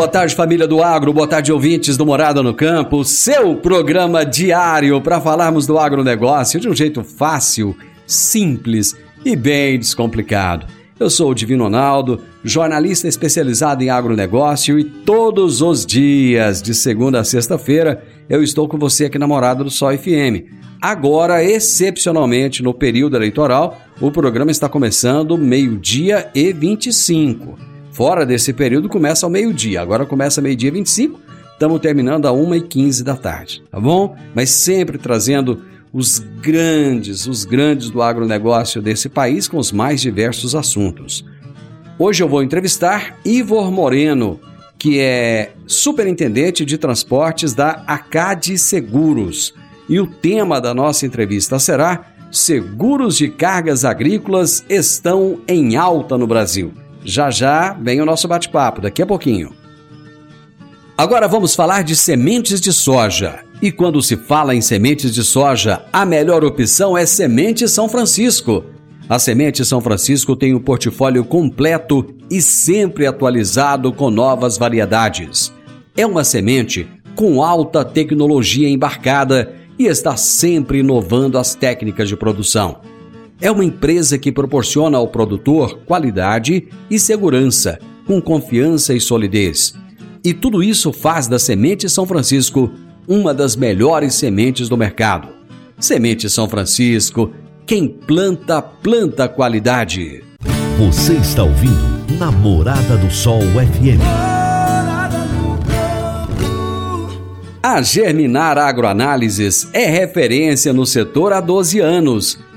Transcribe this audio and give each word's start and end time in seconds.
Boa 0.00 0.08
tarde, 0.08 0.34
família 0.34 0.66
do 0.66 0.82
Agro. 0.82 1.12
Boa 1.12 1.28
tarde, 1.28 1.52
ouvintes 1.52 1.94
do 1.98 2.06
Morada 2.06 2.42
no 2.42 2.54
Campo. 2.54 3.04
Seu 3.04 3.54
programa 3.56 4.24
diário 4.24 4.98
para 5.02 5.20
falarmos 5.20 5.66
do 5.66 5.78
agronegócio 5.78 6.58
de 6.58 6.66
um 6.66 6.74
jeito 6.74 7.04
fácil, 7.04 7.76
simples 8.06 8.96
e 9.22 9.36
bem 9.36 9.78
descomplicado. 9.78 10.64
Eu 10.98 11.10
sou 11.10 11.30
o 11.30 11.34
Divino 11.34 11.64
Ronaldo, 11.64 12.18
jornalista 12.42 13.08
especializado 13.08 13.84
em 13.84 13.90
agronegócio 13.90 14.78
e 14.78 14.84
todos 14.84 15.60
os 15.60 15.84
dias, 15.84 16.62
de 16.62 16.74
segunda 16.74 17.20
a 17.20 17.24
sexta-feira, 17.24 18.02
eu 18.26 18.42
estou 18.42 18.66
com 18.66 18.78
você 18.78 19.04
aqui 19.04 19.18
na 19.18 19.26
Morada 19.26 19.62
do 19.62 19.70
Sol 19.70 19.92
FM. 19.92 20.48
Agora, 20.80 21.44
excepcionalmente, 21.44 22.62
no 22.62 22.72
período 22.72 23.16
eleitoral, 23.16 23.78
o 24.00 24.10
programa 24.10 24.50
está 24.50 24.66
começando 24.66 25.36
meio-dia 25.36 26.30
e 26.34 26.54
25. 26.54 27.69
Fora 28.00 28.24
desse 28.24 28.54
período 28.54 28.88
começa 28.88 29.26
ao 29.26 29.30
meio-dia, 29.30 29.82
agora 29.82 30.06
começa 30.06 30.40
meio-dia 30.40 30.68
e 30.68 30.72
25, 30.72 31.20
estamos 31.52 31.78
terminando 31.80 32.26
a 32.26 32.30
1h15 32.30 33.02
da 33.02 33.14
tarde, 33.14 33.62
tá 33.70 33.78
bom? 33.78 34.16
Mas 34.34 34.48
sempre 34.48 34.96
trazendo 34.96 35.62
os 35.92 36.18
grandes, 36.18 37.26
os 37.26 37.44
grandes 37.44 37.90
do 37.90 38.00
agronegócio 38.00 38.80
desse 38.80 39.10
país 39.10 39.46
com 39.46 39.58
os 39.58 39.70
mais 39.70 40.00
diversos 40.00 40.54
assuntos. 40.54 41.26
Hoje 41.98 42.22
eu 42.22 42.28
vou 42.30 42.42
entrevistar 42.42 43.18
Ivor 43.22 43.70
Moreno, 43.70 44.40
que 44.78 44.98
é 44.98 45.52
superintendente 45.66 46.64
de 46.64 46.78
transportes 46.78 47.52
da 47.52 47.82
Acade 47.86 48.56
Seguros. 48.56 49.52
E 49.90 50.00
o 50.00 50.06
tema 50.06 50.58
da 50.58 50.72
nossa 50.72 51.04
entrevista 51.04 51.58
será 51.58 52.06
Seguros 52.32 53.18
de 53.18 53.28
cargas 53.28 53.84
agrícolas 53.84 54.64
estão 54.70 55.42
em 55.46 55.76
alta 55.76 56.16
no 56.16 56.26
Brasil. 56.26 56.72
Já 57.04 57.30
já 57.30 57.72
vem 57.72 58.00
o 58.00 58.04
nosso 58.04 58.28
bate-papo, 58.28 58.80
daqui 58.80 59.02
a 59.02 59.06
pouquinho. 59.06 59.52
Agora 60.96 61.26
vamos 61.26 61.54
falar 61.54 61.82
de 61.82 61.96
sementes 61.96 62.60
de 62.60 62.72
soja. 62.72 63.40
E 63.62 63.72
quando 63.72 64.02
se 64.02 64.16
fala 64.16 64.54
em 64.54 64.60
sementes 64.60 65.14
de 65.14 65.24
soja, 65.24 65.82
a 65.92 66.04
melhor 66.04 66.44
opção 66.44 66.96
é 66.96 67.04
Semente 67.06 67.66
São 67.68 67.88
Francisco. 67.88 68.64
A 69.08 69.18
Semente 69.18 69.64
São 69.64 69.80
Francisco 69.80 70.36
tem 70.36 70.54
um 70.54 70.60
portfólio 70.60 71.24
completo 71.24 72.14
e 72.30 72.40
sempre 72.40 73.06
atualizado 73.06 73.92
com 73.92 74.10
novas 74.10 74.56
variedades. 74.56 75.52
É 75.96 76.06
uma 76.06 76.22
semente 76.22 76.86
com 77.14 77.42
alta 77.42 77.84
tecnologia 77.84 78.68
embarcada 78.68 79.54
e 79.78 79.86
está 79.86 80.16
sempre 80.16 80.78
inovando 80.78 81.38
as 81.38 81.54
técnicas 81.54 82.08
de 82.08 82.16
produção. 82.16 82.80
É 83.40 83.50
uma 83.50 83.64
empresa 83.64 84.18
que 84.18 84.30
proporciona 84.30 84.98
ao 84.98 85.08
produtor 85.08 85.78
qualidade 85.86 86.68
e 86.90 86.98
segurança, 86.98 87.78
com 88.06 88.20
confiança 88.20 88.92
e 88.92 89.00
solidez. 89.00 89.74
E 90.22 90.34
tudo 90.34 90.62
isso 90.62 90.92
faz 90.92 91.26
da 91.26 91.38
Semente 91.38 91.88
São 91.88 92.06
Francisco 92.06 92.70
uma 93.08 93.32
das 93.32 93.56
melhores 93.56 94.14
sementes 94.14 94.68
do 94.68 94.76
mercado. 94.76 95.28
Semente 95.78 96.28
São 96.28 96.46
Francisco, 96.46 97.32
quem 97.64 97.88
planta, 97.88 98.60
planta 98.60 99.26
qualidade. 99.26 100.22
Você 100.78 101.14
está 101.14 101.42
ouvindo 101.42 102.18
Namorada 102.18 102.98
do 102.98 103.10
Sol 103.10 103.40
FM. 103.40 104.00
A 107.62 107.80
Germinar 107.80 108.58
Agroanálises 108.58 109.68
é 109.72 109.86
referência 109.86 110.72
no 110.72 110.84
setor 110.84 111.32
há 111.32 111.40
12 111.40 111.78
anos, 111.80 112.38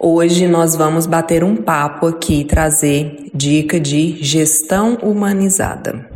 Hoje 0.00 0.48
nós 0.48 0.74
vamos 0.74 1.04
bater 1.04 1.44
um 1.44 1.56
papo 1.56 2.06
aqui, 2.06 2.42
trazer 2.44 3.28
dica 3.34 3.78
de 3.78 4.16
gestão 4.24 4.96
humanizada. 5.02 6.15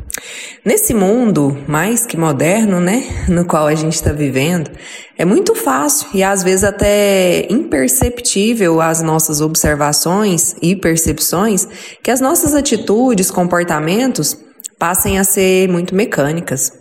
Nesse 0.65 0.93
mundo 0.93 1.57
mais 1.67 2.05
que 2.05 2.17
moderno, 2.17 2.81
né, 2.81 3.25
no 3.29 3.45
qual 3.45 3.67
a 3.67 3.75
gente 3.75 3.95
está 3.95 4.13
vivendo, 4.13 4.71
é 5.17 5.25
muito 5.25 5.55
fácil 5.55 6.09
e 6.13 6.23
às 6.23 6.43
vezes 6.43 6.65
até 6.65 7.47
imperceptível 7.51 8.81
as 8.81 9.01
nossas 9.01 9.41
observações 9.41 10.55
e 10.61 10.77
percepções 10.77 11.67
que 12.03 12.11
as 12.11 12.21
nossas 12.21 12.55
atitudes, 12.55 13.31
comportamentos 13.31 14.37
passem 14.79 15.19
a 15.19 15.25
ser 15.25 15.69
muito 15.69 15.95
mecânicas, 15.95 16.73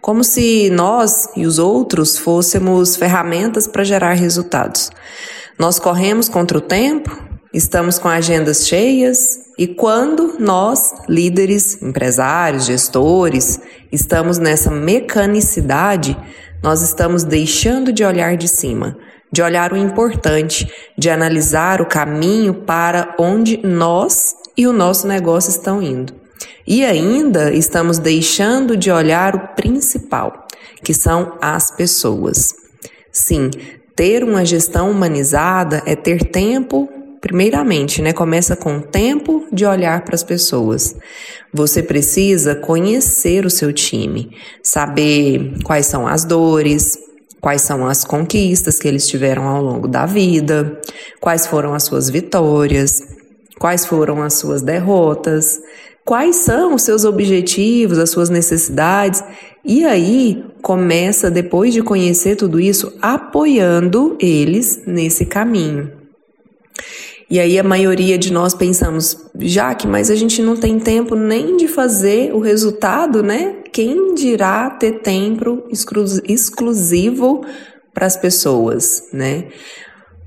como 0.00 0.22
se 0.22 0.68
nós 0.70 1.28
e 1.34 1.46
os 1.46 1.58
outros 1.58 2.18
fôssemos 2.18 2.96
ferramentas 2.96 3.66
para 3.66 3.84
gerar 3.84 4.12
resultados. 4.12 4.90
Nós 5.58 5.78
corremos 5.78 6.28
contra 6.28 6.58
o 6.58 6.60
tempo 6.60 7.25
Estamos 7.56 7.98
com 7.98 8.06
agendas 8.06 8.68
cheias 8.68 9.40
e 9.56 9.66
quando 9.66 10.36
nós, 10.38 10.92
líderes, 11.08 11.80
empresários, 11.80 12.66
gestores, 12.66 13.58
estamos 13.90 14.36
nessa 14.36 14.70
mecanicidade, 14.70 16.14
nós 16.62 16.82
estamos 16.82 17.24
deixando 17.24 17.94
de 17.94 18.04
olhar 18.04 18.36
de 18.36 18.46
cima, 18.46 18.98
de 19.32 19.40
olhar 19.40 19.72
o 19.72 19.76
importante, 19.78 20.70
de 20.98 21.08
analisar 21.08 21.80
o 21.80 21.86
caminho 21.86 22.52
para 22.52 23.14
onde 23.18 23.56
nós 23.66 24.34
e 24.54 24.66
o 24.66 24.72
nosso 24.74 25.08
negócio 25.08 25.48
estão 25.48 25.80
indo. 25.80 26.12
E 26.66 26.84
ainda 26.84 27.54
estamos 27.54 27.98
deixando 27.98 28.76
de 28.76 28.90
olhar 28.90 29.34
o 29.34 29.54
principal, 29.54 30.46
que 30.84 30.92
são 30.92 31.38
as 31.40 31.70
pessoas. 31.70 32.54
Sim, 33.10 33.48
ter 33.96 34.22
uma 34.22 34.44
gestão 34.44 34.90
humanizada 34.90 35.82
é 35.86 35.96
ter 35.96 36.22
tempo, 36.22 36.86
primeiramente, 37.20 38.02
né? 38.02 38.12
Começa 38.12 38.56
com 38.56 38.80
tempo 38.80 39.46
de 39.52 39.64
olhar 39.64 40.04
para 40.04 40.14
as 40.14 40.22
pessoas. 40.22 40.94
Você 41.52 41.82
precisa 41.82 42.54
conhecer 42.54 43.46
o 43.46 43.50
seu 43.50 43.72
time, 43.72 44.30
saber 44.62 45.54
quais 45.64 45.86
são 45.86 46.06
as 46.06 46.24
dores, 46.24 46.98
quais 47.40 47.62
são 47.62 47.86
as 47.86 48.04
conquistas 48.04 48.78
que 48.78 48.88
eles 48.88 49.06
tiveram 49.06 49.46
ao 49.46 49.62
longo 49.62 49.88
da 49.88 50.06
vida, 50.06 50.80
quais 51.20 51.46
foram 51.46 51.74
as 51.74 51.84
suas 51.84 52.10
vitórias, 52.10 53.02
quais 53.58 53.86
foram 53.86 54.22
as 54.22 54.34
suas 54.34 54.62
derrotas, 54.62 55.60
quais 56.04 56.36
são 56.36 56.74
os 56.74 56.82
seus 56.82 57.04
objetivos, 57.04 57.98
as 57.98 58.10
suas 58.10 58.30
necessidades, 58.30 59.22
e 59.64 59.84
aí 59.84 60.44
começa, 60.62 61.30
depois 61.30 61.74
de 61.74 61.82
conhecer 61.82 62.36
tudo 62.36 62.60
isso, 62.60 62.96
apoiando 63.02 64.16
eles 64.20 64.82
nesse 64.86 65.26
caminho. 65.26 65.95
E 67.28 67.40
aí 67.40 67.58
a 67.58 67.64
maioria 67.64 68.16
de 68.16 68.32
nós 68.32 68.54
pensamos, 68.54 69.16
Jaque, 69.40 69.86
mas 69.86 70.10
a 70.10 70.14
gente 70.14 70.40
não 70.40 70.56
tem 70.56 70.78
tempo 70.78 71.16
nem 71.16 71.56
de 71.56 71.66
fazer 71.66 72.32
o 72.32 72.38
resultado, 72.38 73.20
né? 73.20 73.56
Quem 73.72 74.14
dirá 74.14 74.70
ter 74.70 75.00
tempo 75.00 75.64
exclusivo 76.28 77.44
para 77.92 78.06
as 78.06 78.16
pessoas, 78.16 79.08
né? 79.12 79.48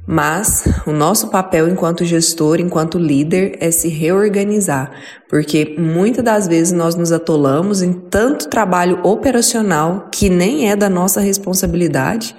Mas 0.06 0.63
o 0.88 0.92
nosso 0.92 1.30
papel 1.30 1.69
enquanto 1.69 2.04
gestor, 2.04 2.60
enquanto 2.60 2.98
líder, 2.98 3.56
é 3.62 3.69
se 3.69 3.88
reorganizar, 3.88 4.92
porque 5.30 5.75
muitas 5.78 6.25
das 6.25 6.48
vezes 6.48 6.74
nós 6.74 6.95
nos 6.95 7.12
atolamos 7.12 7.84
em 7.84 7.94
tanto 7.94 8.50
trabalho 8.50 9.00
operacional 9.04 10.10
que 10.12 10.28
nem 10.28 10.69
é 10.69 10.75
da 10.75 10.90
nossa 10.90 11.22
responsabilidade, 11.22 12.36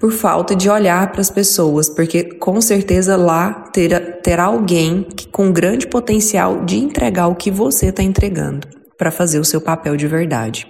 por 0.00 0.10
falta 0.10 0.56
de 0.56 0.68
olhar 0.68 1.12
para 1.12 1.20
as 1.20 1.30
pessoas, 1.30 1.88
porque 1.88 2.24
com 2.24 2.60
certeza 2.60 3.16
lá 3.16 3.52
terá, 3.72 4.00
terá 4.00 4.44
alguém 4.44 5.02
que, 5.02 5.28
com 5.28 5.52
grande 5.52 5.86
potencial 5.86 6.64
de 6.64 6.78
entregar 6.78 7.28
o 7.28 7.36
que 7.36 7.50
você 7.50 7.86
está 7.86 8.02
entregando 8.02 8.66
para 8.98 9.12
fazer 9.12 9.38
o 9.38 9.44
seu 9.44 9.60
papel 9.60 9.96
de 9.96 10.08
verdade. 10.08 10.66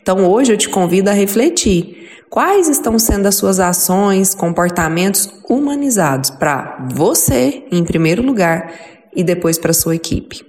Então 0.00 0.30
hoje 0.30 0.52
eu 0.52 0.56
te 0.56 0.68
convido 0.68 1.10
a 1.10 1.14
refletir 1.14 2.00
Quais 2.30 2.68
estão 2.68 2.96
sendo 2.96 3.26
as 3.26 3.34
suas 3.34 3.58
ações, 3.58 4.36
comportamentos 4.36 5.28
humanizados 5.48 6.30
para 6.30 6.78
você, 6.94 7.64
em 7.72 7.82
primeiro 7.82 8.22
lugar, 8.22 8.72
e 9.14 9.24
depois 9.24 9.58
para 9.58 9.72
sua 9.72 9.96
equipe? 9.96 10.46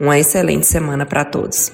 Uma 0.00 0.18
excelente 0.18 0.66
semana 0.66 1.06
para 1.06 1.24
todos. 1.24 1.70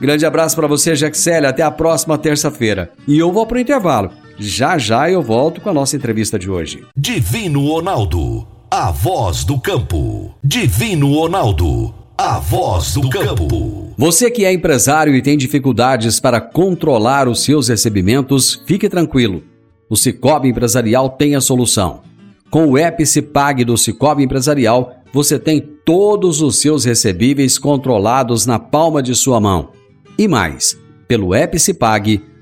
Grande 0.00 0.24
abraço 0.24 0.56
para 0.56 0.66
você, 0.66 0.96
Jaxele. 0.96 1.44
Até 1.44 1.62
a 1.62 1.70
próxima 1.70 2.16
terça-feira. 2.16 2.90
E 3.06 3.18
eu 3.18 3.30
vou 3.30 3.46
para 3.46 3.58
o 3.58 3.60
intervalo. 3.60 4.10
Já 4.42 4.78
já 4.78 5.10
eu 5.10 5.20
volto 5.20 5.60
com 5.60 5.68
a 5.68 5.74
nossa 5.74 5.94
entrevista 5.94 6.38
de 6.38 6.50
hoje. 6.50 6.82
Divino 6.96 7.68
Ronaldo, 7.68 8.48
a 8.70 8.90
voz 8.90 9.44
do 9.44 9.60
campo. 9.60 10.34
Divino 10.42 11.12
Ronaldo, 11.12 11.94
a 12.16 12.38
voz 12.38 12.94
do 12.94 13.10
campo. 13.10 13.92
Você 13.98 14.30
que 14.30 14.46
é 14.46 14.50
empresário 14.50 15.14
e 15.14 15.20
tem 15.20 15.36
dificuldades 15.36 16.18
para 16.18 16.40
controlar 16.40 17.28
os 17.28 17.44
seus 17.44 17.68
recebimentos, 17.68 18.62
fique 18.64 18.88
tranquilo. 18.88 19.42
O 19.90 19.96
Cicobi 19.96 20.48
Empresarial 20.48 21.10
tem 21.10 21.34
a 21.36 21.40
solução. 21.42 22.00
Com 22.48 22.64
o 22.64 22.78
app 22.78 23.04
Cipag 23.04 23.62
do 23.62 23.76
Cicobi 23.76 24.22
Empresarial, 24.22 25.02
você 25.12 25.38
tem 25.38 25.60
todos 25.60 26.40
os 26.40 26.58
seus 26.58 26.86
recebíveis 26.86 27.58
controlados 27.58 28.46
na 28.46 28.58
palma 28.58 29.02
de 29.02 29.14
sua 29.14 29.38
mão. 29.38 29.72
E 30.16 30.26
mais, 30.26 30.78
pelo 31.06 31.34
app 31.34 31.58
Cipag, 31.58 32.22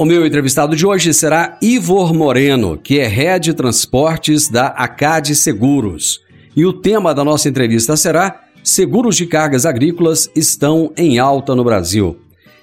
O 0.00 0.04
meu 0.04 0.24
entrevistado 0.24 0.76
de 0.76 0.86
hoje 0.86 1.12
será 1.12 1.58
Ivor 1.60 2.14
Moreno, 2.14 2.78
que 2.78 3.00
é 3.00 3.08
Head 3.08 3.52
Transportes 3.54 4.48
da 4.48 4.68
Acade 4.68 5.34
Seguros. 5.34 6.20
E 6.54 6.64
o 6.64 6.72
tema 6.72 7.12
da 7.12 7.24
nossa 7.24 7.48
entrevista 7.48 7.96
será 7.96 8.44
Seguros 8.62 9.16
de 9.16 9.26
cargas 9.26 9.66
agrícolas 9.66 10.30
estão 10.36 10.92
em 10.96 11.18
alta 11.18 11.52
no 11.56 11.64
Brasil. 11.64 12.16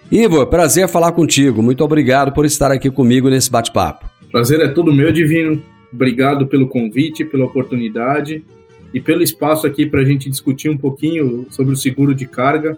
Ivo, 0.10 0.48
prazer 0.48 0.88
falar 0.88 1.12
contigo. 1.12 1.62
Muito 1.62 1.84
obrigado 1.84 2.32
por 2.32 2.46
estar 2.46 2.72
aqui 2.72 2.90
comigo 2.90 3.30
nesse 3.30 3.52
bate-papo. 3.52 4.10
Prazer 4.32 4.62
é 4.62 4.70
todo 4.70 4.94
meu, 4.94 5.12
Divino. 5.12 5.62
Obrigado 5.92 6.48
pelo 6.48 6.70
convite, 6.70 7.26
pela 7.26 7.44
oportunidade 7.44 8.46
e 8.94 9.02
pelo 9.02 9.22
espaço 9.22 9.68
aqui 9.68 9.86
para 9.86 10.00
a 10.00 10.06
gente 10.06 10.30
discutir 10.30 10.70
um 10.70 10.78
pouquinho 10.78 11.48
sobre 11.50 11.74
o 11.74 11.78
seguro 11.78 12.16
de 12.16 12.26
carga, 12.26 12.78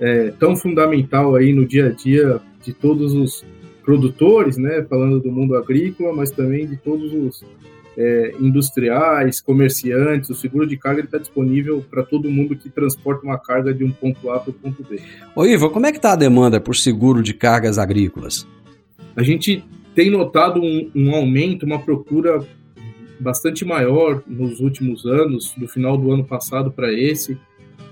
é, 0.00 0.32
tão 0.36 0.56
fundamental 0.56 1.36
aí 1.36 1.52
no 1.52 1.64
dia 1.64 1.86
a 1.86 1.90
dia 1.90 2.40
de 2.60 2.72
todos 2.72 3.12
os 3.12 3.44
produtores, 3.84 4.56
né, 4.56 4.84
falando 4.88 5.20
do 5.20 5.30
mundo 5.30 5.56
agrícola, 5.56 6.12
mas 6.14 6.30
também 6.30 6.66
de 6.66 6.76
todos 6.76 7.12
os 7.12 7.44
é, 7.96 8.34
industriais, 8.40 9.40
comerciantes, 9.40 10.30
o 10.30 10.34
seguro 10.34 10.66
de 10.66 10.76
carga 10.76 11.02
está 11.02 11.18
disponível 11.18 11.84
para 11.88 12.02
todo 12.02 12.30
mundo 12.30 12.56
que 12.56 12.68
transporta 12.68 13.24
uma 13.24 13.38
carga 13.38 13.72
de 13.72 13.84
um 13.84 13.92
ponto 13.92 14.30
A 14.30 14.40
para 14.40 14.50
o 14.50 14.54
ponto 14.54 14.82
B. 14.82 14.98
Ô 15.34 15.44
Ivo, 15.44 15.70
como 15.70 15.86
é 15.86 15.92
que 15.92 15.98
está 15.98 16.12
a 16.12 16.16
demanda 16.16 16.60
por 16.60 16.74
seguro 16.74 17.22
de 17.22 17.34
cargas 17.34 17.78
agrícolas? 17.78 18.46
A 19.14 19.22
gente 19.22 19.62
tem 19.94 20.10
notado 20.10 20.60
um, 20.60 20.90
um 20.94 21.14
aumento, 21.14 21.64
uma 21.64 21.78
procura 21.78 22.44
bastante 23.20 23.64
maior 23.64 24.22
nos 24.26 24.60
últimos 24.60 25.06
anos, 25.06 25.54
do 25.56 25.68
final 25.68 25.96
do 25.96 26.12
ano 26.12 26.24
passado 26.24 26.72
para 26.72 26.92
esse. 26.92 27.38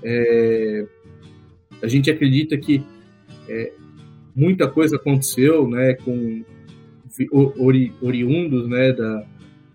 É, 0.03 0.85
a 1.81 1.87
gente 1.87 2.11
acredita 2.11 2.57
que 2.57 2.83
é, 3.47 3.71
muita 4.35 4.67
coisa 4.67 4.95
aconteceu, 4.95 5.67
né, 5.67 5.93
com 5.93 6.43
ori, 7.59 7.91
oriundos, 8.01 8.67
né, 8.67 8.91
da, 8.91 9.23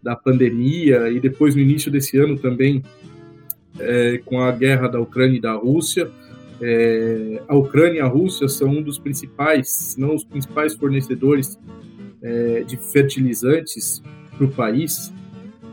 da 0.03 0.17
pandemia 0.17 1.09
e 1.11 1.21
depois 1.21 1.55
no 1.55 1.61
início 1.61 1.91
desse 1.91 2.19
ano 2.19 2.37
também 2.39 2.83
é, 3.79 4.19
com 4.25 4.41
a 4.41 4.51
guerra 4.51 4.89
da 4.89 5.01
Ucrânia 5.01 5.37
e 5.37 5.41
da 5.41 5.53
Rússia. 5.53 6.11
É, 6.61 7.41
a 7.47 7.55
Ucrânia 7.55 7.99
e 7.99 8.01
a 8.01 8.07
Rússia 8.07 8.49
são 8.49 8.69
um 8.69 8.83
dos 8.83 8.99
principais, 8.99 9.71
se 9.71 10.01
não 10.01 10.15
os 10.15 10.25
principais 10.25 10.75
fornecedores 10.75 11.59
é, 12.21 12.65
de 12.65 12.77
fertilizantes 12.77 14.03
para 14.37 14.45
o 14.45 14.51
país, 14.51 15.13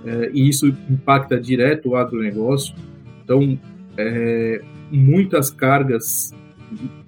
é, 0.06 0.30
e 0.34 0.48
isso 0.48 0.68
impacta 0.90 1.40
direto 1.40 1.90
o 1.90 1.96
agronegócio. 1.96 2.76
Então, 3.24 3.60
é, 3.98 4.62
muitas 4.92 5.50
cargas 5.50 6.34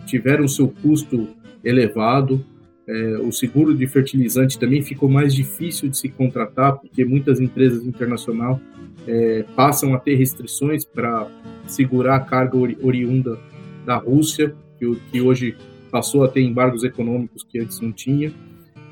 tiveram 0.08 0.48
seu 0.48 0.70
custo 0.82 1.28
elevado, 1.64 2.44
é, 2.88 3.18
o 3.20 3.32
seguro 3.34 3.76
de 3.76 3.86
fertilizante 3.86 4.58
também 4.58 4.82
ficou 4.82 5.10
mais 5.10 5.34
difícil 5.34 5.90
de 5.90 5.98
se 5.98 6.08
contratar, 6.08 6.78
porque 6.78 7.04
muitas 7.04 7.40
empresas 7.42 7.86
internacionais 7.86 8.58
é, 9.06 9.44
passam 9.56 9.94
a 9.94 10.00
ter 10.00 10.16
restrições 10.16 10.86
para 10.86 11.28
segurar 11.68 12.16
a 12.16 12.20
carga 12.22 12.58
ori 12.58 12.78
oriunda 12.82 13.38
da 13.86 13.98
Rússia, 13.98 14.56
que, 14.80 14.96
que, 15.12 15.22
hoje 15.22 15.56
passou 15.92 16.24
a 16.24 16.28
ter 16.28 16.42
embargos 16.42 16.84
econômicos 16.84 17.44
que 17.44 17.60
antes 17.60 17.80
não 17.82 17.92
tinha. 17.92 18.32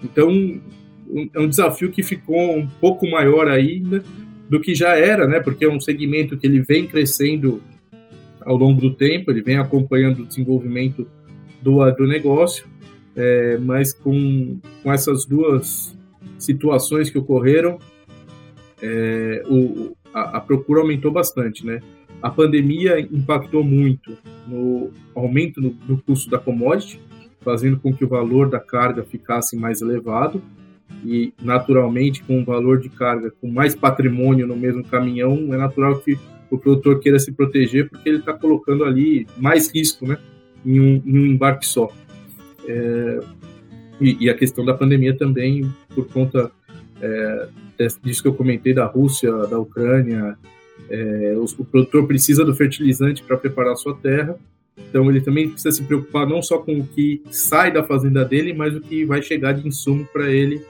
Então, 0.03 0.29
um, 0.29 1.29
é 1.33 1.39
um 1.39 1.47
desafio 1.47 1.91
que 1.91 2.03
ficou 2.03 2.57
um 2.57 2.67
pouco 2.67 3.09
maior 3.09 3.47
ainda 3.47 4.03
do 4.49 4.59
que 4.59 4.75
já 4.75 4.95
era, 4.95 5.27
né? 5.27 5.39
Porque 5.39 5.65
é 5.65 5.69
um 5.69 5.79
segmento 5.79 6.37
que 6.37 6.45
ele 6.45 6.61
vem 6.61 6.85
crescendo 6.85 7.61
ao 8.41 8.55
longo 8.55 8.79
do 8.79 8.93
tempo, 8.93 9.31
ele 9.31 9.41
vem 9.41 9.57
acompanhando 9.57 10.21
o 10.21 10.25
desenvolvimento 10.25 11.07
do 11.65 11.81
agronegócio 11.81 12.65
é, 13.15 13.57
mas 13.57 13.93
com, 13.93 14.59
com 14.83 14.91
essas 14.91 15.25
duas 15.25 15.97
situações 16.37 17.09
que 17.09 17.17
ocorreram, 17.17 17.79
é, 18.81 19.41
o, 19.47 19.95
a, 20.13 20.37
a, 20.37 20.41
procura 20.41 20.81
aumentou 20.81 21.11
bastante, 21.11 21.65
né? 21.65 21.79
A 22.21 22.29
pandemia 22.29 22.99
impactou 22.99 23.63
muito 23.63 24.17
no 24.47 24.91
aumento 25.13 25.61
no, 25.61 26.01
custo 26.01 26.29
da 26.29 26.37
commodity, 26.37 26.99
fazendo 27.39 27.79
com 27.79 27.93
que 27.93 28.03
o 28.03 28.07
valor 28.07 28.49
da 28.49 28.59
carga 28.59 29.03
ficasse 29.03 29.55
mais 29.55 29.81
elevado 29.81 30.41
e 31.05 31.33
naturalmente 31.41 32.23
com 32.23 32.39
um 32.39 32.45
valor 32.45 32.79
de 32.79 32.89
carga 32.89 33.31
com 33.39 33.47
mais 33.47 33.75
patrimônio 33.75 34.47
no 34.47 34.55
mesmo 34.55 34.83
caminhão 34.83 35.53
é 35.53 35.57
natural 35.57 35.99
que 35.99 36.17
o 36.49 36.57
produtor 36.57 36.99
queira 36.99 37.19
se 37.19 37.31
proteger 37.31 37.89
porque 37.89 38.09
ele 38.09 38.19
está 38.19 38.33
colocando 38.33 38.83
ali 38.83 39.27
mais 39.37 39.71
risco 39.73 40.07
né, 40.07 40.17
em, 40.65 40.79
um, 40.79 41.01
em 41.05 41.19
um 41.19 41.25
embarque 41.25 41.65
só. 41.65 41.91
É, 42.67 43.19
e, 44.01 44.25
e, 44.25 44.29
a 44.29 44.33
questão 44.33 44.65
da 44.65 44.73
pandemia 44.73 45.15
também, 45.15 45.71
por 45.93 46.07
conta 46.07 46.51
é, 47.01 47.47
disso 48.03 48.21
que 48.21 48.27
eu 48.27 48.33
comentei 48.33 48.73
da 48.73 48.85
Rússia, 48.85 49.31
da 49.47 49.59
Ucrânia, 49.59 50.37
é, 50.89 51.33
o, 51.37 51.45
o, 51.61 51.65
produtor 51.65 52.05
precisa 52.05 52.43
do 52.43 52.53
fertilizante 52.53 53.23
para 53.23 53.37
preparar 53.37 53.73
a 53.73 53.77
sua 53.77 53.95
terra, 53.95 54.37
então 54.77 55.09
ele 55.09 55.21
também 55.21 55.49
precisa 55.49 55.71
se 55.71 55.83
preocupar 55.83 56.27
não 56.27 56.41
só 56.41 56.57
com 56.57 56.79
o 56.79 56.87
que 56.87 57.21
sai 57.29 57.71
da 57.71 57.83
fazenda 57.83 58.25
dele, 58.25 58.53
mas 58.53 58.75
o 58.75 58.81
que 58.81 59.05
vai 59.05 59.21
chegar 59.21 59.53
de 59.53 59.65
insumo 59.65 60.05
para 60.11 60.29
ele 60.29 60.61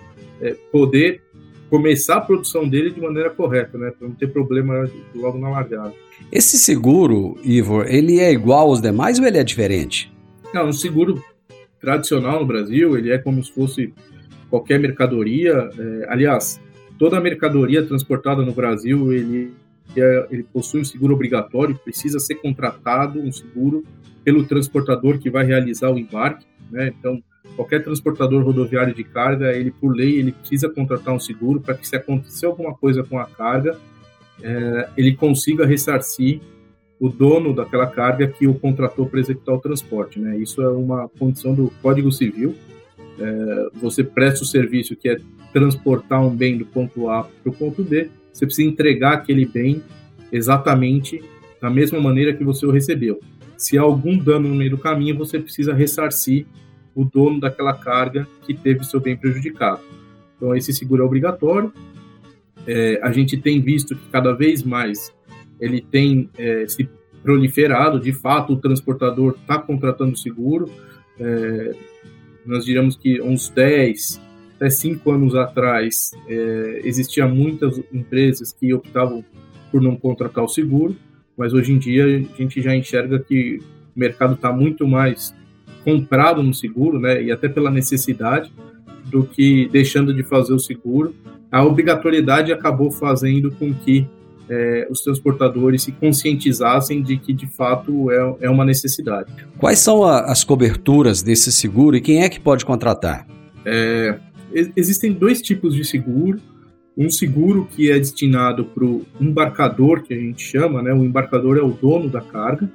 é, 0.42 0.56
poder 0.72 1.25
começar 1.70 2.18
a 2.18 2.22
produção 2.22 2.68
dele 2.68 2.92
de 2.92 3.02
maneira 3.02 3.30
correta, 3.30 3.78
né? 3.78 3.92
Para 3.98 4.08
não 4.08 4.16
ter 4.16 4.28
problema 4.28 4.90
logo 5.14 5.38
na 5.38 5.50
largada. 5.50 5.94
Esse 6.32 6.58
seguro, 6.58 7.38
Ivor, 7.44 7.86
ele 7.88 8.20
é 8.20 8.32
igual 8.32 8.70
aos 8.70 8.82
demais 8.82 9.20
ou 9.20 9.26
ele 9.26 9.38
é 9.38 9.44
diferente? 9.44 10.12
Não, 10.54 10.70
um 10.70 10.74
seguro 10.74 11.24
tradicional 11.80 12.40
no 12.40 12.46
Brasil, 12.46 12.98
ele 12.98 13.12
é 13.12 13.18
como 13.18 13.44
se 13.44 13.52
fosse 13.52 13.94
qualquer 14.50 14.80
mercadoria. 14.80 15.70
É, 15.78 16.06
aliás, 16.10 16.60
toda 16.98 17.20
mercadoria 17.20 17.84
transportada 17.86 18.42
no 18.42 18.54
Brasil, 18.54 19.12
ele, 19.14 19.52
é, 19.96 20.28
ele 20.32 20.44
possui 20.44 20.82
um 20.82 20.86
seguro 20.86 21.14
obrigatório, 21.14 21.80
precisa 21.84 22.20
ser 22.20 22.36
contratado 22.36 23.20
um 23.20 23.32
seguro 23.32 23.84
pelo 24.24 24.46
transportador 24.46 25.20
que 25.20 25.30
vai 25.30 25.46
realizar 25.46 25.92
o 25.92 26.00
embarque, 26.00 26.46
né? 26.72 26.92
Então, 26.98 27.22
qualquer 27.56 27.84
transportador 27.84 28.44
rodoviário 28.44 28.94
de 28.94 29.04
carga, 29.04 29.54
ele 29.54 29.72
por 29.72 29.96
lei, 29.96 30.20
ele 30.20 30.32
precisa 30.32 30.70
contratar 30.70 31.14
um 31.14 31.20
seguro 31.20 31.60
para 31.60 31.74
que 31.74 31.88
se 31.88 31.96
acontecer 31.96 32.46
alguma 32.46 32.74
coisa 32.74 33.04
com 33.04 33.18
a 33.20 33.26
carga, 33.26 33.78
é, 34.42 34.90
ele 34.98 35.16
consiga 35.16 35.66
ressarcir 35.66 36.42
o 37.00 37.10
dono 37.10 37.54
daquela 37.54 37.88
carga 37.88 38.28
que 38.28 38.48
o 38.48 38.54
contratou 38.54 39.06
para 39.06 39.20
executar 39.20 39.56
o 39.56 39.60
transporte. 39.60 40.20
Né? 40.20 40.38
Isso 40.38 40.62
é 40.62 40.70
uma 40.70 41.10
condição 41.10 41.54
do 41.54 41.72
Código 41.82 42.12
Civil. 42.12 42.56
É, 43.20 43.68
você 43.74 44.04
presta 44.04 44.44
o 44.44 44.48
serviço 44.48 44.96
que 44.96 45.10
é 45.10 45.18
transportar 45.54 46.22
um 46.22 46.36
bem 46.36 46.58
do 46.58 46.66
ponto 46.66 47.10
A 47.10 47.24
para 47.24 47.50
o 47.50 47.56
ponto 47.56 47.82
B, 47.82 48.10
você 48.34 48.46
precisa 48.46 48.68
entregar 48.68 49.14
aquele 49.14 49.46
bem 49.46 49.82
exatamente 50.30 51.24
da 51.62 51.70
mesma 51.70 52.00
maneira 52.02 52.34
que 52.34 52.44
você 52.44 52.66
o 52.66 52.72
recebeu. 52.72 53.22
Se 53.58 53.78
há 53.78 53.82
algum 53.82 54.18
dano 54.18 54.50
no 54.50 54.56
meio 54.56 54.72
do 54.72 54.78
caminho, 54.78 55.18
você 55.18 55.40
precisa 55.40 55.74
ressarcir 55.74 56.46
o 56.96 57.04
dono 57.04 57.40
daquela 57.40 57.74
carga 57.74 58.28
que 58.46 58.54
teve 58.54 58.84
seu 58.86 59.00
bem 59.00 59.18
prejudicado. 59.18 59.82
Então, 60.38 60.56
esse 60.56 60.74
seguro 60.74 61.04
é 61.04 61.06
obrigatório. 61.06 61.72
É, 62.66 63.00
a 63.04 63.12
gente 63.12 63.38
tem 63.38 63.62
visto 63.62 63.96
que 63.96 64.10
cada 64.10 64.34
vez 64.34 64.64
mais 64.64 65.14
ele 65.60 65.82
tem 65.82 66.30
é, 66.38 66.66
se 66.68 66.90
proliferado. 67.22 68.00
De 68.00 68.14
fato, 68.14 68.54
o 68.54 68.58
transportador 68.58 69.36
está 69.42 69.58
contratando 69.60 70.16
seguro. 70.16 70.70
É, 71.20 71.76
nós 72.46 72.66
diríamos 72.66 72.96
que 72.96 73.22
uns 73.22 73.50
10, 73.50 74.22
até 74.56 74.70
5 74.70 75.12
anos 75.12 75.36
atrás, 75.36 76.12
é, 76.28 76.82
existiam 76.84 77.30
muitas 77.30 77.82
empresas 77.92 78.54
que 78.54 78.74
optavam 78.74 79.24
por 79.72 79.82
não 79.82 79.96
contratar 79.96 80.44
o 80.44 80.48
seguro, 80.48 80.96
mas 81.36 81.52
hoje 81.54 81.74
em 81.74 81.78
dia 81.78 82.06
a 82.06 82.38
gente 82.38 82.62
já 82.62 82.76
enxerga 82.76 83.20
que 83.20 83.60
o 83.96 84.00
mercado 84.00 84.36
está 84.36 84.52
muito 84.52 84.88
mais 84.88 85.36
comprado 85.86 86.44
no 86.44 86.54
seguro, 86.54 87.00
né, 87.00 87.24
e 87.24 87.32
até 87.32 87.48
pela 87.48 87.72
necessidade, 87.72 88.52
do 89.06 89.24
que 89.24 89.70
deixando 89.72 90.14
de 90.14 90.24
fazer 90.24 90.54
o 90.54 90.60
seguro. 90.60 91.16
A 91.52 91.64
obrigatoriedade 91.64 92.52
acabou 92.52 92.92
fazendo 92.92 93.52
com 93.52 93.74
que 93.74 94.06
é, 94.50 94.88
os 94.90 95.02
transportadores 95.02 95.84
se 95.84 95.92
conscientizassem 95.92 97.02
de 97.02 97.18
que 97.18 97.32
de 97.32 97.48
fato 97.48 98.12
é, 98.12 98.36
é 98.42 98.50
uma 98.50 98.66
necessidade. 98.66 99.32
Quais 99.58 99.80
são 99.80 100.04
a, 100.04 100.22
as 100.22 100.44
coberturas 100.44 101.22
desse 101.22 101.52
seguro 101.52 101.96
e 101.96 102.02
quem 102.02 102.24
é 102.24 102.30
que 102.30 102.40
pode 102.40 102.66
contratar? 102.66 103.26
É, 103.64 104.18
existem 104.76 105.14
dois 105.14 105.42
tipos 105.42 105.74
de 105.74 105.86
seguro. 105.86 106.40
Um 106.98 107.10
seguro 107.10 107.68
que 107.76 107.92
é 107.92 107.98
destinado 107.98 108.66
para 108.66 108.86
o 108.86 109.06
embarcador, 109.20 110.04
que 110.04 110.14
a 110.14 110.18
gente 110.18 110.42
chama, 110.42 110.82
né? 110.82 110.94
O 110.94 111.04
embarcador 111.04 111.58
é 111.58 111.62
o 111.62 111.72
dono 111.72 112.08
da 112.08 112.22
carga, 112.22 112.72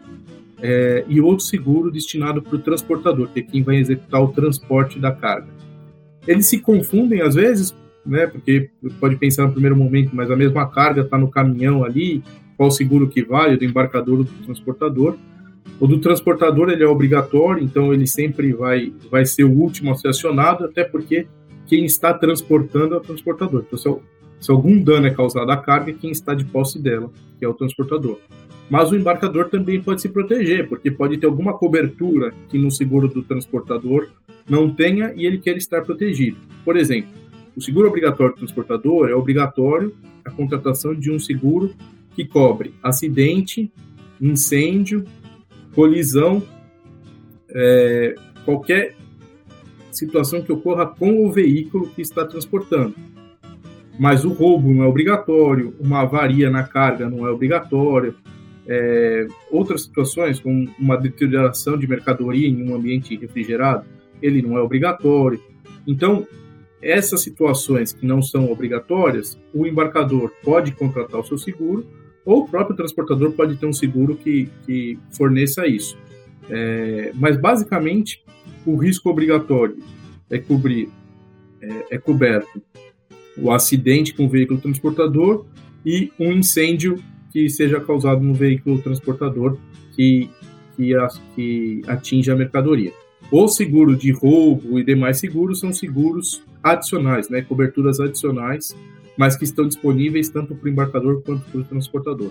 é, 0.63 1.05
e 1.09 1.21
outro 1.21 1.45
seguro 1.45 1.91
destinado 1.91 2.43
para 2.43 2.57
o 2.57 2.59
transportador, 2.59 3.29
que 3.29 3.41
é 3.41 3.43
quem 3.43 3.63
vai 3.63 3.77
executar 3.77 4.23
o 4.23 4.29
transporte 4.29 4.99
da 4.99 5.13
carga. 5.13 5.49
Eles 6.27 6.47
se 6.49 6.59
confundem 6.59 7.23
às 7.23 7.35
vezes, 7.35 7.75
né, 8.05 8.27
porque 8.27 8.71
pode 8.99 9.17
pensar 9.17 9.47
no 9.47 9.53
primeiro 9.53 9.77
momento, 9.77 10.11
mas 10.13 10.31
a 10.31 10.37
mesma 10.37 10.67
carga 10.69 11.03
está 11.03 11.17
no 11.17 11.31
caminhão 11.31 11.85
ali, 11.85 12.23
qual 12.57 12.71
seguro 12.71 13.09
que 13.09 13.23
vale, 13.23 13.57
do 13.57 13.65
embarcador 13.65 14.19
ou 14.19 14.25
do 14.25 14.33
transportador. 14.45 15.17
O 15.79 15.87
do 15.87 15.99
transportador 15.99 16.69
ele 16.69 16.85
é 16.85 16.87
obrigatório, 16.87 17.65
então 17.65 17.93
ele 17.93 18.07
sempre 18.07 18.53
vai, 18.53 18.93
vai 19.11 19.25
ser 19.25 19.45
o 19.45 19.51
último 19.51 19.91
a 19.91 19.95
ser 19.95 20.09
acionado, 20.09 20.65
até 20.65 20.85
porque 20.85 21.27
quem 21.67 21.87
está 21.87 22.13
transportando 22.13 22.95
é 22.95 22.99
o 22.99 23.01
transportador. 23.01 23.65
Então, 23.67 23.79
se, 23.79 23.89
se 24.41 24.51
algum 24.51 24.83
dano 24.83 25.07
é 25.07 25.11
causado 25.11 25.51
à 25.51 25.57
carga, 25.57 25.93
quem 25.93 26.11
está 26.11 26.35
de 26.35 26.45
posse 26.45 26.79
dela, 26.79 27.11
que 27.39 27.45
é 27.45 27.49
o 27.49 27.55
transportador. 27.55 28.19
Mas 28.71 28.91
o 28.91 28.97
embarcador 28.97 29.49
também 29.49 29.83
pode 29.83 30.01
se 30.01 30.09
proteger, 30.09 30.69
porque 30.69 30.91
pode 30.91 31.19
ter 31.19 31.27
alguma 31.27 31.53
cobertura 31.53 32.33
que 32.49 32.57
no 32.57 32.71
seguro 32.71 33.09
do 33.09 33.23
transportador 33.23 34.09
não 34.49 34.73
tenha 34.73 35.13
e 35.15 35.27
ele 35.27 35.39
quer 35.39 35.57
estar 35.57 35.83
protegido. 35.83 36.37
Por 36.65 36.77
exemplo, 36.77 37.11
o 37.57 37.61
seguro 37.61 37.89
obrigatório 37.89 38.35
do 38.35 38.39
transportador 38.39 39.09
é 39.09 39.15
obrigatório 39.15 39.95
a 40.25 40.31
contratação 40.31 40.95
de 40.95 41.11
um 41.11 41.19
seguro 41.19 41.75
que 42.15 42.25
cobre 42.25 42.73
acidente, 42.83 43.73
incêndio, 44.21 45.05
colisão, 45.75 46.43
é, 47.49 48.15
qualquer 48.45 48.95
situação 49.91 50.43
que 50.43 50.53
ocorra 50.53 50.87
com 50.87 51.27
o 51.27 51.33
veículo 51.33 51.89
que 51.89 52.03
está 52.03 52.25
transportando. 52.25 52.95
Mas 54.01 54.25
o 54.25 54.33
roubo 54.33 54.73
não 54.73 54.83
é 54.83 54.87
obrigatório, 54.87 55.75
uma 55.79 56.01
avaria 56.01 56.49
na 56.49 56.63
carga 56.63 57.07
não 57.07 57.27
é 57.27 57.31
obrigatório, 57.31 58.15
é, 58.67 59.27
outras 59.51 59.83
situações, 59.83 60.41
como 60.41 60.71
uma 60.79 60.97
deterioração 60.97 61.77
de 61.77 61.87
mercadoria 61.87 62.49
em 62.49 62.67
um 62.67 62.75
ambiente 62.75 63.15
refrigerado, 63.15 63.85
ele 64.23 64.41
não 64.41 64.57
é 64.57 64.63
obrigatório. 64.63 65.39
Então, 65.87 66.27
essas 66.81 67.21
situações 67.21 67.93
que 67.93 68.07
não 68.07 68.23
são 68.23 68.51
obrigatórias, 68.51 69.39
o 69.53 69.67
embarcador 69.67 70.33
pode 70.43 70.73
contratar 70.73 71.21
o 71.21 71.25
seu 71.25 71.37
seguro, 71.37 71.87
ou 72.25 72.45
o 72.45 72.49
próprio 72.49 72.75
transportador 72.75 73.33
pode 73.33 73.57
ter 73.57 73.67
um 73.67 73.73
seguro 73.75 74.17
que, 74.17 74.49
que 74.65 74.99
forneça 75.11 75.67
isso. 75.67 75.99
É, 76.49 77.13
mas, 77.17 77.37
basicamente, 77.37 78.25
o 78.65 78.77
risco 78.77 79.11
obrigatório 79.11 79.77
é 80.31 80.39
cobrir, 80.39 80.89
é, 81.61 81.97
é 81.97 81.99
coberto 81.99 82.63
o 83.41 83.51
acidente 83.51 84.15
com 84.15 84.27
o 84.27 84.29
veículo 84.29 84.61
transportador 84.61 85.45
e 85.85 86.13
um 86.19 86.33
incêndio 86.33 87.03
que 87.33 87.49
seja 87.49 87.81
causado 87.81 88.21
no 88.21 88.35
veículo 88.35 88.81
transportador 88.81 89.57
que, 89.95 90.29
que, 90.77 90.95
a, 90.95 91.09
que 91.35 91.83
atinja 91.87 92.33
a 92.33 92.37
mercadoria. 92.37 92.93
O 93.31 93.47
seguro 93.49 93.97
de 93.97 94.11
roubo 94.11 94.79
e 94.79 94.85
demais 94.85 95.19
seguros 95.19 95.61
são 95.61 95.73
seguros 95.73 96.43
adicionais, 96.63 97.29
né, 97.29 97.43
coberturas 97.43 98.01
adicionais, 98.01 98.75
mas 99.17 99.37
que 99.37 99.45
estão 99.45 99.67
disponíveis 99.67 100.29
tanto 100.29 100.55
para 100.55 100.67
o 100.67 100.71
embarcador 100.71 101.23
quanto 101.23 101.43
para 101.51 101.61
o 101.61 101.65
transportador. 101.65 102.31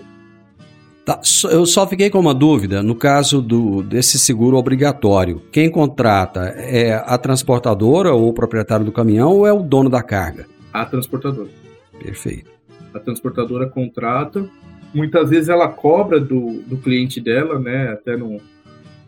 Tá, 1.04 1.18
eu 1.50 1.64
só 1.64 1.86
fiquei 1.86 2.10
com 2.10 2.20
uma 2.20 2.34
dúvida 2.34 2.82
no 2.82 2.94
caso 2.94 3.40
do, 3.40 3.82
desse 3.82 4.18
seguro 4.18 4.56
obrigatório. 4.56 5.40
Quem 5.50 5.70
contrata 5.70 6.40
é 6.56 6.92
a 6.92 7.16
transportadora 7.16 8.12
ou 8.12 8.28
o 8.28 8.32
proprietário 8.34 8.84
do 8.84 8.92
caminhão 8.92 9.32
ou 9.32 9.46
é 9.46 9.52
o 9.52 9.62
dono 9.62 9.88
da 9.88 10.02
carga? 10.02 10.46
A 10.72 10.84
transportadora. 10.84 11.50
Perfeito. 12.02 12.50
A 12.94 12.98
transportadora 12.98 13.68
contrata 13.68 14.48
muitas 14.92 15.30
vezes 15.30 15.48
ela 15.48 15.68
cobra 15.68 16.20
do, 16.20 16.62
do 16.62 16.76
cliente 16.76 17.20
dela, 17.20 17.58
né? 17.58 17.88
Até 17.88 18.16
no, 18.16 18.40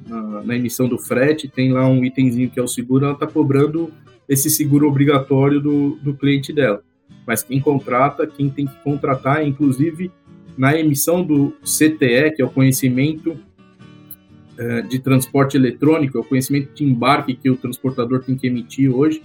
na, 0.07 0.43
na, 0.43 0.57
emissão 0.57 0.89
do 0.89 0.99
frete, 0.99 1.49
tem 1.49 1.73
lá 1.73 1.87
um 1.87 2.05
itemzinho 2.05 2.51
que 2.51 2.59
é 2.59 2.63
o 2.63 2.69
seguro, 2.69 3.05
ela 3.05 3.15
está 3.15 3.27
cobrando 3.27 3.93
esse 4.29 4.49
seguro 4.49 4.89
obrigatório 4.89 5.61
do, 5.61 5.97
do 5.97 6.15
cliente 6.15 6.53
dela. 6.53 6.83
Mas 7.27 7.43
quem 7.43 7.61
contrata, 7.61 8.27
quem 8.27 8.49
tem 8.49 8.67
que 8.67 8.75
contratar, 8.83 9.47
inclusive 9.47 10.11
na 10.57 10.77
emissão 10.79 11.25
do 11.25 11.55
CTE, 11.63 12.35
que 12.37 12.43
é 12.43 12.45
o 12.45 12.51
conhecimento 12.51 13.37
é, 14.59 14.83
de 14.83 14.99
transporte 14.99 15.57
eletrônico, 15.57 16.19
é 16.19 16.21
o 16.21 16.25
conhecimento 16.25 16.75
de 16.75 16.85
embarque 16.85 17.35
que 17.35 17.51
o 17.51 17.57
transportador 17.57 18.23
tem 18.23 18.37
que 18.37 18.47
emitir 18.47 18.95
hoje, 18.95 19.23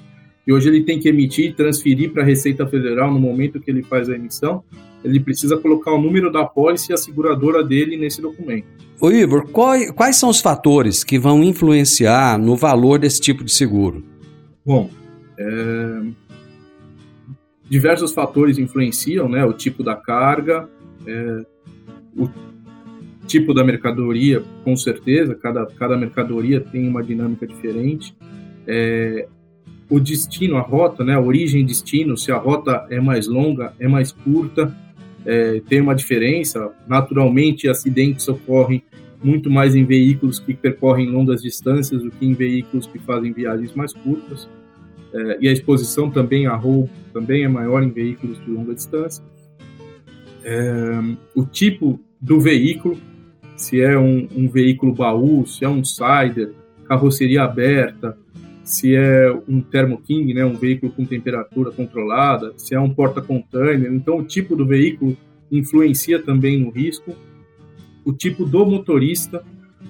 e 0.48 0.54
hoje 0.54 0.70
ele 0.70 0.84
tem 0.84 0.98
que 0.98 1.10
emitir 1.10 1.50
e 1.50 1.54
transferir 1.54 2.14
para 2.14 2.24
a 2.24 2.26
Receita 2.26 2.66
Federal 2.66 3.12
no 3.12 3.20
momento 3.20 3.60
que 3.60 3.70
ele 3.70 3.84
faz 3.84 4.10
a 4.10 4.16
emissão, 4.16 4.64
ele 5.04 5.20
precisa 5.20 5.58
colocar 5.58 5.92
o 5.92 6.02
número 6.02 6.32
da 6.32 6.46
pólice 6.46 6.92
e 6.92 6.94
a 6.94 6.98
seguradora 6.98 7.62
dele 7.62 7.98
nesse 7.98 8.22
documento. 8.22 8.66
Ô 9.00 9.12
Igor, 9.12 9.48
quais, 9.50 9.92
quais 9.92 10.16
são 10.16 10.30
os 10.30 10.40
fatores 10.40 11.04
que 11.04 11.20
vão 11.20 11.44
influenciar 11.44 12.40
no 12.40 12.56
valor 12.56 12.98
desse 12.98 13.20
tipo 13.20 13.44
de 13.44 13.52
seguro? 13.52 14.04
Bom, 14.66 14.90
é, 15.38 16.02
diversos 17.70 18.14
fatores 18.14 18.58
influenciam, 18.58 19.28
né? 19.28 19.46
O 19.46 19.54
tipo 19.54 19.84
da 19.84 19.96
carga, 19.96 20.68
é, 21.06 21.46
o 22.16 22.30
tipo 23.28 23.54
da 23.54 23.64
mercadoria, 23.64 24.42
com 24.64 24.76
certeza, 24.78 25.36
cada, 25.36 25.66
cada 25.66 25.98
mercadoria 25.98 26.62
tem 26.62 26.88
uma 26.88 27.04
dinâmica 27.04 27.46
diferente. 27.46 28.16
É, 28.66 29.28
o 29.90 30.00
destino, 30.00 30.58
a 30.58 30.62
rota, 30.62 31.04
né? 31.04 31.14
A 31.14 31.20
origem 31.20 31.66
destino, 31.66 32.18
se 32.18 32.32
a 32.32 32.38
rota 32.38 32.86
é 32.90 33.00
mais 33.00 33.28
longa, 33.28 33.74
é 33.80 33.88
mais 33.88 34.12
curta, 34.12 34.76
é, 35.26 35.62
tem 35.68 35.82
uma 35.82 35.96
diferença. 35.96 36.72
Naturalmente, 36.88 37.70
acidentes 37.70 38.28
ocorrem 38.28 38.84
muito 39.24 39.50
mais 39.50 39.76
em 39.76 39.84
veículos 39.84 40.40
que 40.40 40.54
percorrem 40.54 41.10
longas 41.10 41.42
distâncias 41.42 42.04
do 42.04 42.12
que 42.12 42.26
em 42.26 42.34
veículos 42.34 42.86
que 42.86 43.00
fazem 43.00 43.32
viagens 43.32 43.74
mais 43.74 43.94
curtas. 43.94 44.48
É, 45.14 45.38
e 45.42 45.48
a 45.48 45.52
exposição 45.52 46.10
também 46.10 46.48
a 46.48 46.56
roubo 46.56 46.90
também 47.14 47.44
é 47.44 47.48
maior 47.48 47.82
em 47.82 47.90
veículos 47.90 48.40
de 48.44 48.52
longa 48.52 48.74
distância. 48.74 49.24
É, 50.44 51.00
o 51.36 51.46
tipo 51.46 52.00
do 52.22 52.40
veículo, 52.40 52.98
se 53.56 53.82
é 53.82 53.98
um, 53.98 54.28
um, 54.36 54.50
veículo 54.50 54.94
baú, 54.94 55.46
se 55.46 55.66
é 55.66 55.70
um 55.70 55.84
sider, 55.84 56.52
carroceria 56.88 57.44
aberta, 57.44 58.18
se 58.68 58.94
é 58.94 59.32
um 59.48 59.62
Thermo 59.62 59.98
King, 59.98 60.34
né, 60.34 60.44
um 60.44 60.58
veículo 60.58 60.92
com 60.92 61.06
temperatura 61.06 61.72
controlada, 61.72 62.54
se 62.58 62.76
é 62.76 62.80
um 62.80 62.94
porta-container. 62.94 63.90
Então, 63.94 64.18
o 64.18 64.26
tipo 64.26 64.58
do 64.58 64.66
veículo 64.66 65.16
influencia 65.50 66.22
também 66.22 66.60
no 66.60 66.70
risco. 66.70 67.16
O 68.04 68.12
tipo 68.12 68.44
do 68.46 68.66
motorista, 68.66 69.42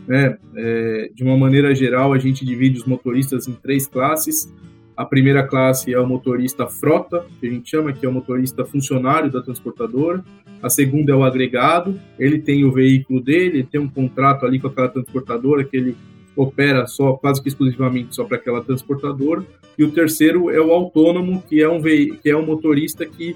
né, 0.07 0.37
é, 0.55 1.09
de 1.11 1.23
uma 1.23 1.35
maneira 1.35 1.73
geral, 1.73 2.13
a 2.13 2.19
gente 2.19 2.45
divide 2.45 2.77
os 2.77 2.85
motoristas 2.85 3.47
em 3.47 3.53
três 3.53 3.87
classes. 3.87 4.53
A 4.95 5.03
primeira 5.03 5.41
classe 5.41 5.91
é 5.91 5.99
o 5.99 6.05
motorista 6.05 6.67
frota, 6.67 7.25
que 7.39 7.47
a 7.47 7.49
gente 7.49 7.67
chama 7.67 7.91
que 7.91 8.05
é 8.05 8.09
o 8.09 8.13
motorista 8.13 8.63
funcionário 8.63 9.31
da 9.31 9.41
transportadora. 9.41 10.23
A 10.61 10.69
segunda 10.69 11.11
é 11.11 11.15
o 11.15 11.23
agregado, 11.23 11.99
ele 12.19 12.37
tem 12.37 12.63
o 12.63 12.71
veículo 12.71 13.21
dele, 13.21 13.57
ele 13.57 13.63
tem 13.63 13.81
um 13.81 13.89
contrato 13.89 14.45
ali 14.45 14.59
com 14.59 14.67
aquela 14.67 14.87
transportadora 14.87 15.63
que 15.63 15.75
ele 15.75 15.97
opera 16.37 16.87
só 16.87 17.13
quase 17.13 17.41
que 17.41 17.49
exclusivamente 17.49 18.15
só 18.15 18.23
para 18.23 18.37
aquela 18.37 18.63
transportadora. 18.63 19.43
E 19.77 19.83
o 19.83 19.91
terceiro 19.91 20.49
é 20.49 20.61
o 20.61 20.71
autônomo, 20.71 21.41
que 21.41 21.61
é 21.61 21.67
um 21.67 21.81
que 21.81 22.29
é 22.29 22.37
um 22.37 22.45
motorista 22.45 23.05
que 23.05 23.35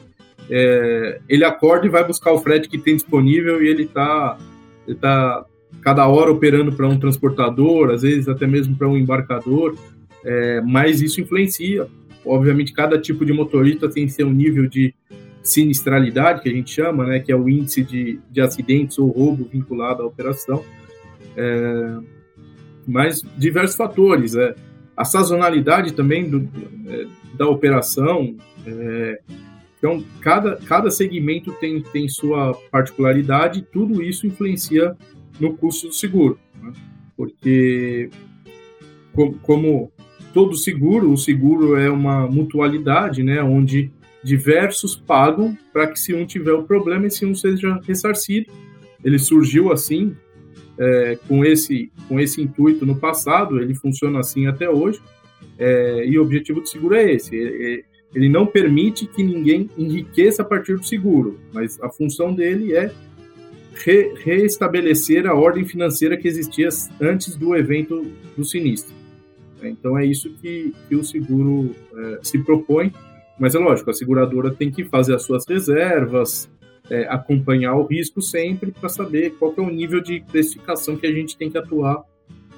é, 0.50 1.20
ele 1.28 1.44
acorda 1.44 1.86
e 1.86 1.90
vai 1.90 2.06
buscar 2.06 2.32
o 2.32 2.40
frete 2.40 2.70
que 2.70 2.78
tem 2.78 2.96
disponível 2.96 3.62
e 3.62 3.68
ele 3.68 3.84
está 3.84 4.38
ele 4.88 4.98
tá 4.98 5.46
cada 5.82 6.08
hora 6.08 6.32
operando 6.32 6.72
para 6.72 6.88
um 6.88 7.00
transportador, 7.00 7.90
às 7.92 8.04
vezes 8.04 8.28
até 8.28 8.46
mesmo 8.46 8.76
para 8.76 8.88
um 8.88 8.98
embarcador 8.98 9.76
é, 10.24 10.62
mas 10.62 11.02
isso 11.02 11.22
influencia. 11.22 11.88
Obviamente, 12.26 12.74
cada 12.74 13.00
tipo 13.00 13.26
de 13.26 13.34
motorista 13.34 13.90
tem 13.90 14.08
seu 14.08 14.30
nível 14.30 14.68
de 14.68 14.94
sinistralidade, 15.44 16.42
que 16.42 16.50
a 16.50 16.52
gente 16.52 16.72
chama, 16.72 17.06
né, 17.06 17.20
que 17.20 17.32
é 17.32 17.36
o 17.36 17.50
índice 17.50 17.84
de, 17.84 18.20
de 18.30 18.42
acidentes 18.42 19.00
ou 19.00 19.10
roubo 19.10 19.48
vinculado 19.52 20.04
à 20.04 20.06
operação. 20.06 20.64
É, 21.36 21.98
mas 22.88 23.22
diversos 23.38 23.76
fatores. 23.76 24.36
É, 24.36 24.56
a 24.96 25.06
sazonalidade 25.06 25.94
também 25.94 26.30
do, 26.30 26.48
é, 26.88 27.08
da 27.36 27.48
operação. 27.48 28.36
É, 28.66 29.20
então, 29.78 30.04
cada, 30.20 30.58
cada 30.58 30.92
segmento 30.92 31.52
tem, 31.54 31.82
tem 31.82 32.08
sua 32.08 32.54
particularidade 32.72 33.60
e 33.60 33.64
tudo 33.64 34.04
isso 34.04 34.28
influencia 34.28 34.96
no 35.40 35.58
custo 35.58 35.88
do 35.88 35.94
seguro. 35.94 36.40
Né? 36.62 36.72
Porque, 37.18 38.10
como, 39.14 39.34
como 39.40 39.92
todo 40.34 40.56
seguro, 40.56 41.12
o 41.12 41.18
seguro 41.18 41.76
é 41.76 41.90
uma 41.90 42.28
mutualidade, 42.28 43.24
né, 43.24 43.42
onde 43.42 43.92
diversos 44.24 44.96
pagam 44.96 45.58
para 45.74 45.88
que 45.88 46.00
se 46.00 46.14
um 46.14 46.26
tiver 46.26 46.54
o 46.54 46.64
problema, 46.64 47.08
esse 47.08 47.26
um 47.26 47.34
seja 47.34 47.80
ressarcido. 47.88 48.52
Ele 49.04 49.18
surgiu 49.18 49.72
assim, 49.72 50.16
é, 50.78 51.18
com, 51.28 51.44
esse, 51.46 51.92
com 52.08 52.20
esse 52.20 52.42
intuito 52.42 52.86
no 52.86 52.96
passado, 52.96 53.60
ele 53.60 53.74
funciona 53.76 54.20
assim 54.20 54.48
até 54.48 54.70
hoje, 54.70 55.02
é, 55.58 56.06
e 56.06 56.18
o 56.18 56.24
objetivo 56.24 56.62
do 56.62 56.68
seguro 56.68 56.96
é 56.96 57.12
esse, 57.12 57.36
é, 57.38 57.74
é 57.74 57.84
ele 58.14 58.28
não 58.28 58.46
permite 58.46 59.08
que 59.08 59.24
ninguém 59.24 59.70
enriqueça 59.78 60.42
a 60.42 60.46
partir 60.46 60.76
do 60.76 60.84
seguro, 60.84 61.40
mas 61.54 61.82
a 61.82 61.90
função 61.90 62.34
dele 62.34 62.76
é 62.76 62.92
re, 63.86 64.14
reestabelecer 64.24 65.26
a 65.26 65.34
ordem 65.34 65.66
financeira 65.66 66.18
que 66.18 66.28
existia 66.28 66.68
antes 67.00 67.36
do 67.36 67.56
evento 67.56 68.06
do 68.36 68.44
sinistro. 68.44 68.94
Né? 69.62 69.70
Então 69.70 69.98
é 69.98 70.06
isso 70.06 70.30
que, 70.42 70.74
que 70.90 70.96
o 70.96 71.04
seguro 71.04 71.74
é, 71.96 72.20
se 72.22 72.38
propõe, 72.40 72.94
mas 73.40 73.56
é 73.56 73.60
lógico, 73.60 73.90
a 73.90 73.94
seguradora 73.94 74.52
tem 74.52 74.70
que 74.70 74.84
fazer 74.84 75.16
as 75.16 75.24
suas 75.24 75.46
reservas, 75.48 76.50
é, 76.92 77.08
acompanhar 77.10 77.76
o 77.76 77.86
risco 77.86 78.22
sempre 78.22 78.72
para 78.72 78.90
saber 78.90 79.32
qual 79.40 79.54
é 79.58 79.62
o 79.62 79.70
nível 79.70 80.02
de 80.02 80.22
precificação 80.30 80.98
que 80.98 81.08
a 81.08 81.12
gente 81.12 81.38
tem 81.38 81.50
que 81.50 81.58
atuar 81.58 82.04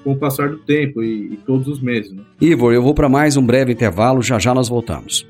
com 0.02 0.12
o 0.12 0.16
passar 0.16 0.50
do 0.50 0.58
tempo 0.58 1.02
e, 1.02 1.32
e 1.32 1.38
todos 1.46 1.68
os 1.68 1.80
meses. 1.80 2.12
Né? 2.12 2.22
Ivor, 2.40 2.74
eu 2.74 2.82
vou 2.82 2.92
para 2.92 3.08
mais 3.08 3.36
um 3.36 3.46
breve 3.46 3.72
intervalo, 3.72 4.20
já 4.20 4.38
já 4.38 4.52
nós 4.52 4.68
voltamos. 4.68 5.26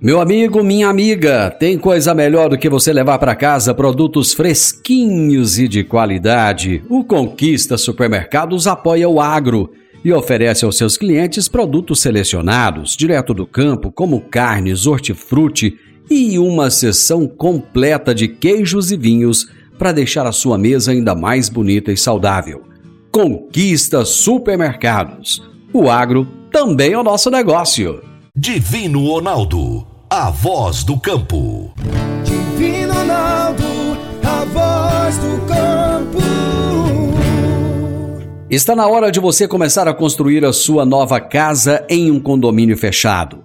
Meu 0.00 0.20
amigo, 0.20 0.62
minha 0.62 0.88
amiga, 0.88 1.48
tem 1.48 1.78
coisa 1.78 2.12
melhor 2.12 2.50
do 2.50 2.58
que 2.58 2.68
você 2.68 2.92
levar 2.92 3.18
para 3.18 3.34
casa 3.36 3.72
produtos 3.72 4.34
fresquinhos 4.34 5.58
e 5.58 5.66
de 5.68 5.84
qualidade. 5.84 6.82
O 6.90 7.04
Conquista 7.04 7.78
Supermercados 7.78 8.66
apoia 8.66 9.08
o 9.08 9.20
agro 9.20 9.70
e 10.04 10.12
oferece 10.12 10.64
aos 10.66 10.76
seus 10.76 10.98
clientes 10.98 11.48
produtos 11.48 12.02
selecionados, 12.02 12.94
direto 12.94 13.32
do 13.32 13.46
campo, 13.46 13.90
como 13.90 14.20
carnes, 14.20 14.86
hortifruti 14.86 15.78
e 16.10 16.38
uma 16.38 16.70
seção 16.70 17.26
completa 17.26 18.14
de 18.14 18.28
queijos 18.28 18.92
e 18.92 18.96
vinhos 18.96 19.48
para 19.78 19.92
deixar 19.92 20.26
a 20.26 20.32
sua 20.32 20.56
mesa 20.56 20.92
ainda 20.92 21.14
mais 21.14 21.48
bonita 21.48 21.90
e 21.92 21.96
saudável. 21.96 22.62
Conquista 23.10 24.04
Supermercados. 24.04 25.42
O 25.72 25.90
agro 25.90 26.26
também 26.50 26.92
é 26.92 26.98
o 26.98 27.02
nosso 27.02 27.30
negócio. 27.30 28.02
Divino 28.36 29.06
Ronaldo, 29.06 29.86
a 30.10 30.30
voz 30.30 30.84
do 30.84 30.98
campo. 30.98 31.72
Divino 32.24 32.92
Ronaldo, 32.92 33.64
a 34.22 34.44
voz 34.44 35.18
do 35.18 35.46
campo. 35.46 36.18
Está 38.50 38.76
na 38.76 38.86
hora 38.86 39.10
de 39.10 39.18
você 39.18 39.48
começar 39.48 39.88
a 39.88 39.94
construir 39.94 40.44
a 40.44 40.52
sua 40.52 40.84
nova 40.84 41.20
casa 41.20 41.84
em 41.88 42.10
um 42.10 42.20
condomínio 42.20 42.76
fechado. 42.76 43.44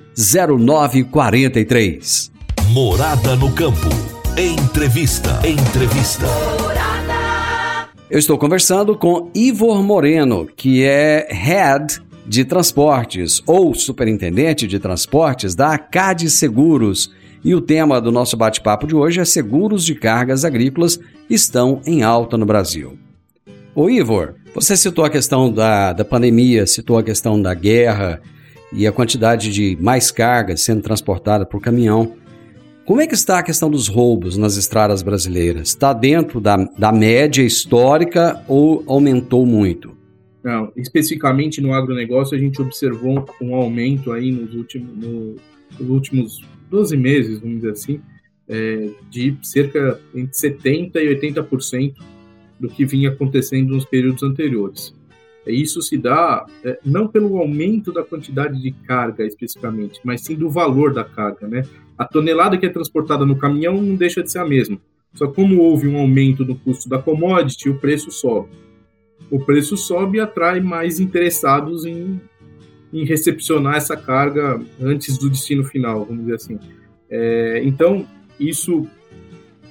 0943. 0.17 2.31
Morada 2.73 3.37
no 3.37 3.49
campo. 3.53 3.87
Entrevista. 4.37 5.39
Entrevista. 5.47 6.25
Eu 8.09 8.19
estou 8.19 8.37
conversando 8.37 8.97
com 8.97 9.31
Ivor 9.33 9.81
Moreno, 9.81 10.45
que 10.45 10.83
é 10.83 11.29
Head 11.31 12.01
de 12.27 12.43
Transportes 12.43 13.41
ou 13.47 13.73
Superintendente 13.73 14.67
de 14.67 14.79
Transportes 14.79 15.55
da 15.55 15.77
CAD 15.77 16.29
Seguros. 16.29 17.09
E 17.41 17.55
o 17.55 17.61
tema 17.61 18.01
do 18.01 18.11
nosso 18.11 18.35
bate-papo 18.35 18.85
de 18.85 18.93
hoje 18.93 19.21
é 19.21 19.25
Seguros 19.25 19.85
de 19.85 19.95
Cargas 19.95 20.43
Agrícolas 20.43 20.99
estão 21.29 21.79
em 21.85 22.03
alta 22.03 22.37
no 22.37 22.45
Brasil. 22.45 22.99
Ô 23.73 23.89
Ivor, 23.89 24.35
você 24.53 24.75
citou 24.75 25.05
a 25.05 25.09
questão 25.09 25.49
da, 25.49 25.93
da 25.93 26.03
pandemia, 26.03 26.67
citou 26.67 26.97
a 26.97 27.03
questão 27.03 27.41
da 27.41 27.53
guerra 27.53 28.21
e 28.73 28.87
a 28.87 28.91
quantidade 28.91 29.51
de 29.51 29.77
mais 29.79 30.11
cargas 30.11 30.61
sendo 30.61 30.81
transportada 30.81 31.45
por 31.45 31.61
caminhão. 31.61 32.15
Como 32.85 33.01
é 33.01 33.07
que 33.07 33.13
está 33.13 33.39
a 33.39 33.43
questão 33.43 33.69
dos 33.69 33.87
roubos 33.87 34.37
nas 34.37 34.57
estradas 34.57 35.01
brasileiras? 35.01 35.69
Está 35.69 35.93
dentro 35.93 36.41
da, 36.41 36.57
da 36.57 36.91
média 36.91 37.43
histórica 37.43 38.43
ou 38.47 38.83
aumentou 38.87 39.45
muito? 39.45 39.95
Não, 40.43 40.71
especificamente 40.75 41.61
no 41.61 41.73
agronegócio, 41.73 42.35
a 42.35 42.39
gente 42.39 42.61
observou 42.61 43.25
um 43.39 43.53
aumento 43.53 44.11
aí 44.11 44.31
nos 44.31 44.55
últimos, 44.55 44.97
no, 44.97 45.35
nos 45.79 45.89
últimos 45.89 46.41
12 46.69 46.97
meses, 46.97 47.39
vamos 47.39 47.57
dizer 47.57 47.71
assim, 47.71 48.01
é, 48.47 48.89
de 49.09 49.37
cerca 49.43 49.99
entre 50.15 50.33
70% 50.33 50.95
e 50.95 51.15
80% 51.15 51.93
do 52.59 52.67
que 52.67 52.85
vinha 52.85 53.09
acontecendo 53.09 53.73
nos 53.73 53.85
períodos 53.85 54.23
anteriores. 54.23 54.93
Isso 55.45 55.81
se 55.81 55.97
dá 55.97 56.45
é, 56.63 56.79
não 56.85 57.07
pelo 57.07 57.37
aumento 57.37 57.91
da 57.91 58.03
quantidade 58.03 58.61
de 58.61 58.71
carga 58.71 59.25
especificamente, 59.25 59.99
mas 60.03 60.21
sim 60.21 60.35
do 60.35 60.49
valor 60.49 60.93
da 60.93 61.03
carga. 61.03 61.47
Né? 61.47 61.63
A 61.97 62.05
tonelada 62.05 62.57
que 62.57 62.65
é 62.65 62.69
transportada 62.69 63.25
no 63.25 63.35
caminhão 63.35 63.81
não 63.81 63.95
deixa 63.95 64.21
de 64.21 64.31
ser 64.31 64.39
a 64.39 64.45
mesma. 64.45 64.77
Só 65.13 65.27
como 65.27 65.59
houve 65.59 65.87
um 65.87 65.97
aumento 65.97 66.45
do 66.45 66.55
custo 66.55 66.87
da 66.87 66.99
commodity, 66.99 67.69
o 67.69 67.79
preço 67.79 68.11
sobe. 68.11 68.49
O 69.29 69.39
preço 69.39 69.75
sobe 69.75 70.17
e 70.17 70.21
atrai 70.21 70.61
mais 70.61 70.99
interessados 70.99 71.85
em, 71.85 72.21
em 72.93 73.05
recepcionar 73.05 73.75
essa 73.75 73.97
carga 73.97 74.61
antes 74.79 75.17
do 75.17 75.29
destino 75.29 75.63
final, 75.63 76.05
vamos 76.05 76.23
dizer 76.23 76.35
assim. 76.35 76.59
É, 77.09 77.61
então, 77.63 78.07
isso, 78.39 78.87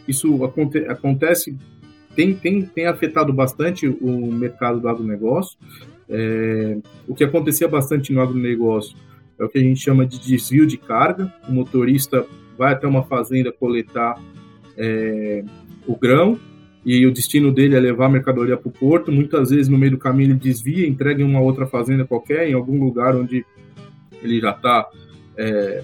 isso 0.06 0.44
aconte, 0.44 0.78
acontece 0.80 1.56
tem, 2.20 2.34
tem, 2.34 2.62
tem 2.62 2.86
afetado 2.86 3.32
bastante 3.32 3.88
o 3.88 4.30
mercado 4.30 4.78
do 4.78 4.88
agronegócio. 4.88 5.58
É, 6.06 6.76
o 7.08 7.14
que 7.14 7.24
acontecia 7.24 7.66
bastante 7.66 8.12
no 8.12 8.20
agronegócio 8.20 8.94
é 9.38 9.44
o 9.44 9.48
que 9.48 9.58
a 9.58 9.62
gente 9.62 9.80
chama 9.80 10.04
de 10.04 10.18
desvio 10.18 10.66
de 10.66 10.76
carga. 10.76 11.32
O 11.48 11.52
motorista 11.52 12.26
vai 12.58 12.74
até 12.74 12.86
uma 12.86 13.02
fazenda 13.04 13.50
coletar 13.50 14.20
é, 14.76 15.42
o 15.86 15.96
grão 15.96 16.38
e 16.84 17.06
o 17.06 17.12
destino 17.12 17.50
dele 17.50 17.74
é 17.74 17.80
levar 17.80 18.06
a 18.06 18.10
mercadoria 18.10 18.56
para 18.56 18.68
o 18.68 18.72
porto. 18.72 19.10
Muitas 19.10 19.48
vezes, 19.48 19.68
no 19.68 19.78
meio 19.78 19.92
do 19.92 19.98
caminho, 19.98 20.32
ele 20.32 20.38
desvia, 20.38 20.86
entrega 20.86 21.22
em 21.22 21.26
uma 21.26 21.40
outra 21.40 21.66
fazenda 21.66 22.04
qualquer, 22.04 22.48
em 22.48 22.52
algum 22.52 22.78
lugar 22.78 23.16
onde 23.16 23.46
ele 24.22 24.40
já 24.40 24.50
está 24.50 24.86
é, 25.38 25.82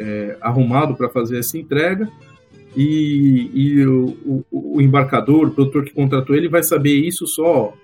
é, 0.00 0.36
arrumado 0.40 0.96
para 0.96 1.08
fazer 1.08 1.38
essa 1.38 1.56
entrega 1.56 2.10
e, 2.76 3.50
e 3.52 3.84
o, 3.84 4.44
o, 4.50 4.76
o, 4.76 4.80
embarcador, 4.80 5.48
o 5.48 5.50
produtor 5.50 5.84
que 5.84 5.92
contratou 5.92 6.36
ele, 6.36 6.48
vai 6.48 6.62
saber 6.62 6.94
isso 6.94 7.26
só 7.26 7.74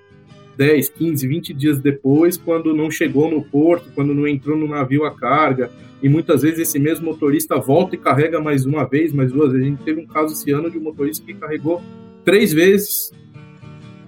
10, 0.56 0.88
15, 0.90 1.26
20 1.26 1.54
dias 1.54 1.80
depois, 1.80 2.36
quando 2.36 2.74
não 2.74 2.90
chegou 2.90 3.30
no 3.30 3.42
porto, 3.42 3.90
quando 3.94 4.14
não 4.14 4.26
entrou 4.26 4.56
no 4.56 4.68
navio 4.68 5.04
a 5.04 5.14
carga. 5.14 5.70
E 6.02 6.08
muitas 6.08 6.42
vezes 6.42 6.60
esse 6.60 6.78
mesmo 6.78 7.06
motorista 7.06 7.58
volta 7.58 7.94
e 7.94 7.98
carrega 7.98 8.40
mais 8.40 8.64
uma 8.64 8.84
vez, 8.84 9.12
mais 9.12 9.32
duas 9.32 9.52
vezes. 9.52 9.66
A 9.66 9.70
gente 9.70 9.82
teve 9.82 10.00
um 10.00 10.06
caso 10.06 10.34
esse 10.34 10.50
ano 10.50 10.70
de 10.70 10.78
um 10.78 10.82
motorista 10.82 11.24
que 11.24 11.34
carregou 11.34 11.82
três 12.24 12.52
vezes 12.52 13.12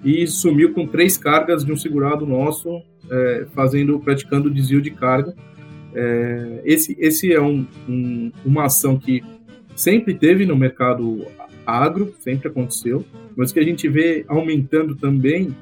e 0.03 0.25
sumiu 0.27 0.73
com 0.73 0.87
três 0.87 1.17
cargas 1.17 1.65
de 1.65 1.71
um 1.71 1.77
segurado 1.77 2.25
nosso, 2.25 2.81
é, 3.09 3.45
fazendo, 3.53 3.99
praticando 3.99 4.49
desvio 4.49 4.81
de 4.81 4.91
carga. 4.91 5.35
É, 5.93 6.61
esse, 6.63 6.95
esse 6.99 7.33
é 7.33 7.41
um, 7.41 7.65
um, 7.87 8.31
uma 8.45 8.65
ação 8.65 8.97
que 8.97 9.23
sempre 9.79 10.13
teve 10.13 10.45
no 10.45 10.57
mercado 10.57 11.25
agro, 11.65 12.13
sempre 12.19 12.49
aconteceu, 12.49 13.05
mas 13.33 13.53
que 13.53 13.59
a 13.61 13.63
gente 13.63 13.87
vê 13.87 14.25
aumentando 14.27 14.93
também 14.93 15.55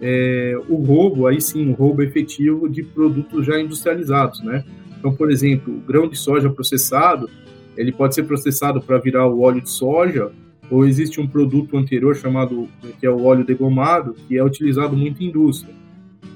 é, 0.00 0.58
o 0.68 0.74
roubo, 0.74 1.28
aí 1.28 1.40
sim, 1.40 1.70
o 1.70 1.72
roubo 1.72 2.02
efetivo 2.02 2.68
de 2.68 2.82
produtos 2.82 3.46
já 3.46 3.60
industrializados, 3.60 4.42
né? 4.42 4.64
Então, 4.98 5.14
por 5.14 5.30
exemplo, 5.30 5.76
o 5.76 5.80
grão 5.80 6.08
de 6.08 6.18
soja 6.18 6.50
processado, 6.50 7.30
ele 7.76 7.92
pode 7.92 8.16
ser 8.16 8.24
processado 8.24 8.82
para 8.82 8.98
virar 8.98 9.28
o 9.28 9.42
óleo 9.42 9.60
de 9.60 9.70
soja, 9.70 10.32
ou 10.68 10.84
existe 10.84 11.20
um 11.20 11.26
produto 11.28 11.76
anterior 11.76 12.16
chamado, 12.16 12.68
que 12.98 13.06
é 13.06 13.10
o 13.10 13.24
óleo 13.24 13.44
degomado, 13.44 14.16
que 14.26 14.36
é 14.36 14.42
utilizado 14.42 14.96
muito 14.96 15.22
em 15.22 15.28
indústria. 15.28 15.72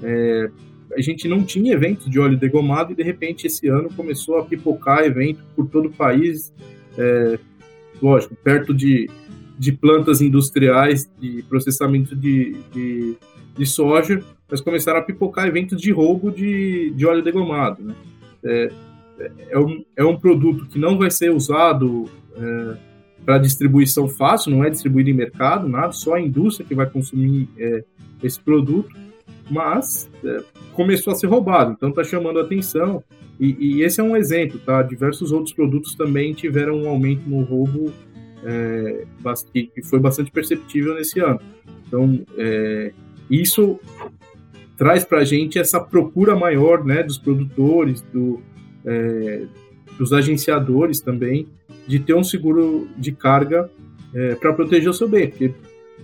É, 0.01 0.49
a 0.95 1.01
gente 1.01 1.27
não 1.27 1.43
tinha 1.43 1.73
eventos 1.73 2.09
de 2.09 2.21
óleo 2.21 2.37
degomado 2.37 2.93
e, 2.93 2.95
de 2.95 3.03
repente, 3.03 3.47
esse 3.47 3.67
ano 3.67 3.89
começou 3.93 4.37
a 4.37 4.45
pipocar 4.45 5.03
evento 5.03 5.41
por 5.57 5.67
todo 5.67 5.89
o 5.89 5.91
país, 5.91 6.53
é, 6.97 7.39
lógico, 8.01 8.35
perto 8.35 8.73
de, 8.73 9.09
de 9.57 9.71
plantas 9.71 10.21
industriais 10.21 11.09
de 11.19 11.43
processamento 11.43 12.15
de, 12.15 12.55
de, 12.73 13.15
de, 13.57 13.65
soja, 13.65 14.23
mas 14.49 14.61
começaram 14.61 14.99
a 14.99 15.03
pipocar 15.03 15.47
eventos 15.47 15.79
de 15.79 15.91
roubo 15.91 16.31
de, 16.31 16.91
de 16.91 17.05
óleo 17.05 17.23
degomado. 17.23 17.83
Né? 17.83 17.95
É, 18.43 18.71
é, 19.49 19.59
um, 19.59 19.83
é 19.95 20.03
um 20.03 20.17
produto 20.17 20.65
que 20.67 20.79
não 20.79 20.97
vai 20.97 21.11
ser 21.11 21.31
usado 21.31 22.05
é, 22.35 22.77
para 23.25 23.37
distribuição 23.39 24.07
fácil, 24.07 24.51
não 24.51 24.63
é 24.63 24.69
distribuído 24.69 25.09
em 25.09 25.13
mercado, 25.13 25.67
nada, 25.67 25.91
só 25.91 26.13
a 26.13 26.21
indústria 26.21 26.65
que 26.65 26.75
vai 26.75 26.89
consumir 26.89 27.49
é, 27.57 27.83
esse 28.23 28.39
produto, 28.39 28.89
mas 29.49 30.09
é, 30.23 30.43
começou 30.73 31.13
a 31.13 31.15
ser 31.15 31.27
roubado, 31.27 31.71
então 31.71 31.89
está 31.89 32.03
chamando 32.03 32.39
a 32.39 32.43
atenção 32.43 33.03
e, 33.39 33.55
e, 33.59 33.81
esse 33.83 34.01
é 34.01 34.03
um 34.03 34.15
exemplo, 34.15 34.59
tá? 34.59 34.81
Diversos 34.81 35.31
outros 35.31 35.53
produtos 35.53 35.93
também 35.93 36.33
tiveram 36.33 36.75
um 36.81 36.89
aumento 36.89 37.29
no 37.29 37.43
roubo 37.43 37.93
é, 38.43 39.03
que 39.53 39.83
foi 39.83 39.99
bastante 39.99 40.31
perceptível 40.31 40.95
nesse 40.95 41.19
ano. 41.19 41.39
Então, 41.87 42.25
é, 42.35 42.91
isso 43.29 43.79
traz 44.75 45.03
para 45.03 45.19
a 45.19 45.23
gente 45.23 45.59
essa 45.59 45.79
procura 45.79 46.35
maior 46.35 46.83
né, 46.83 47.03
dos 47.03 47.17
produtores, 47.17 48.01
do, 48.13 48.41
é, 48.85 49.43
dos 49.97 50.13
agenciadores 50.13 50.99
também, 50.99 51.47
de 51.87 51.99
ter 51.99 52.13
um 52.13 52.23
seguro 52.23 52.87
de 52.97 53.11
carga 53.11 53.69
é, 54.13 54.35
para 54.35 54.53
proteger 54.53 54.89
o 54.89 54.93
seu 54.93 55.07
bem, 55.07 55.29
porque 55.29 55.53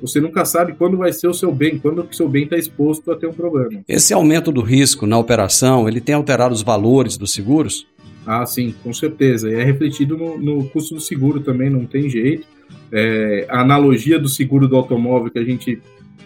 você 0.03 0.19
nunca 0.19 0.43
sabe 0.43 0.73
quando 0.73 0.97
vai 0.97 1.13
ser 1.13 1.29
o 1.29 1.33
seu 1.33 1.49
bem, 1.49 1.79
quando 1.79 2.01
o 2.01 2.13
seu 2.13 2.27
bem 2.27 2.43
está 2.43 2.57
exposto 2.57 3.09
a 3.09 3.15
ter 3.15 3.25
um 3.25 3.31
problema. 3.31 3.81
Esse 3.87 4.13
aumento 4.13 4.51
do 4.51 4.59
risco 4.59 5.07
na 5.07 5.17
operação, 5.17 5.87
ele 5.87 6.01
tem 6.01 6.13
alterado 6.13 6.53
os 6.53 6.61
valores 6.61 7.15
dos 7.15 7.31
seguros? 7.31 7.87
Ah, 8.27 8.45
sim, 8.45 8.75
com 8.83 8.93
certeza. 8.93 9.49
E 9.49 9.53
é 9.53 9.63
refletido 9.63 10.17
no, 10.17 10.37
no 10.37 10.65
custo 10.65 10.95
do 10.95 10.99
seguro 10.99 11.39
também, 11.39 11.69
não 11.69 11.85
tem 11.85 12.09
jeito. 12.09 12.45
É, 12.91 13.45
a 13.47 13.61
analogia 13.61 14.19
do 14.19 14.27
seguro 14.27 14.67
do 14.67 14.75
automóvel 14.75 15.31
que 15.31 15.39
a 15.39 15.43
gente, 15.45 15.81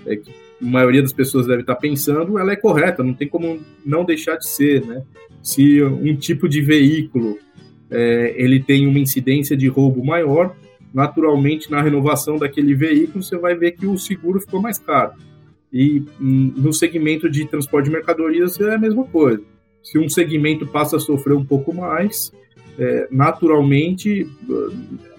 é, 0.08 0.16
que 0.16 0.32
a 0.60 0.66
maioria 0.66 1.04
das 1.04 1.14
pessoas 1.14 1.46
deve 1.46 1.62
estar 1.62 1.76
pensando, 1.76 2.40
ela 2.40 2.52
é 2.52 2.56
correta, 2.56 3.04
não 3.04 3.14
tem 3.14 3.28
como 3.28 3.60
não 3.86 4.04
deixar 4.04 4.38
de 4.38 4.48
ser, 4.48 4.84
né? 4.88 5.04
Se 5.44 5.84
um 5.84 6.16
tipo 6.16 6.50
de 6.50 6.62
veículo 6.62 7.38
é, 7.92 8.34
ele 8.36 8.60
tem 8.60 8.88
uma 8.88 8.98
incidência 8.98 9.56
de 9.56 9.68
roubo 9.68 10.04
maior, 10.04 10.56
naturalmente 10.94 11.70
na 11.70 11.82
renovação 11.82 12.38
daquele 12.38 12.74
veículo 12.74 13.24
você 13.24 13.38
vai 13.38 13.56
ver 13.56 13.72
que 13.74 13.86
o 13.86 13.98
seguro 13.98 14.40
ficou 14.40 14.62
mais 14.62 14.80
caro. 14.80 15.14
E 15.72 16.04
hum, 16.20 16.54
no 16.56 16.74
segmento 16.74 17.30
de 17.30 17.46
transporte 17.46 17.86
de 17.86 17.92
mercadorias 17.92 18.60
é 18.60 18.76
a 18.76 18.78
mesma 18.78 19.04
coisa. 19.04 19.44
Se 19.84 19.98
um 19.98 20.10
segmento 20.10 20.66
passa 20.66 20.98
a 20.98 21.00
sofrer 21.00 21.36
um 21.36 21.46
pouco 21.46 21.74
mais, 21.74 22.32
é, 22.78 23.08
naturalmente 23.12 24.30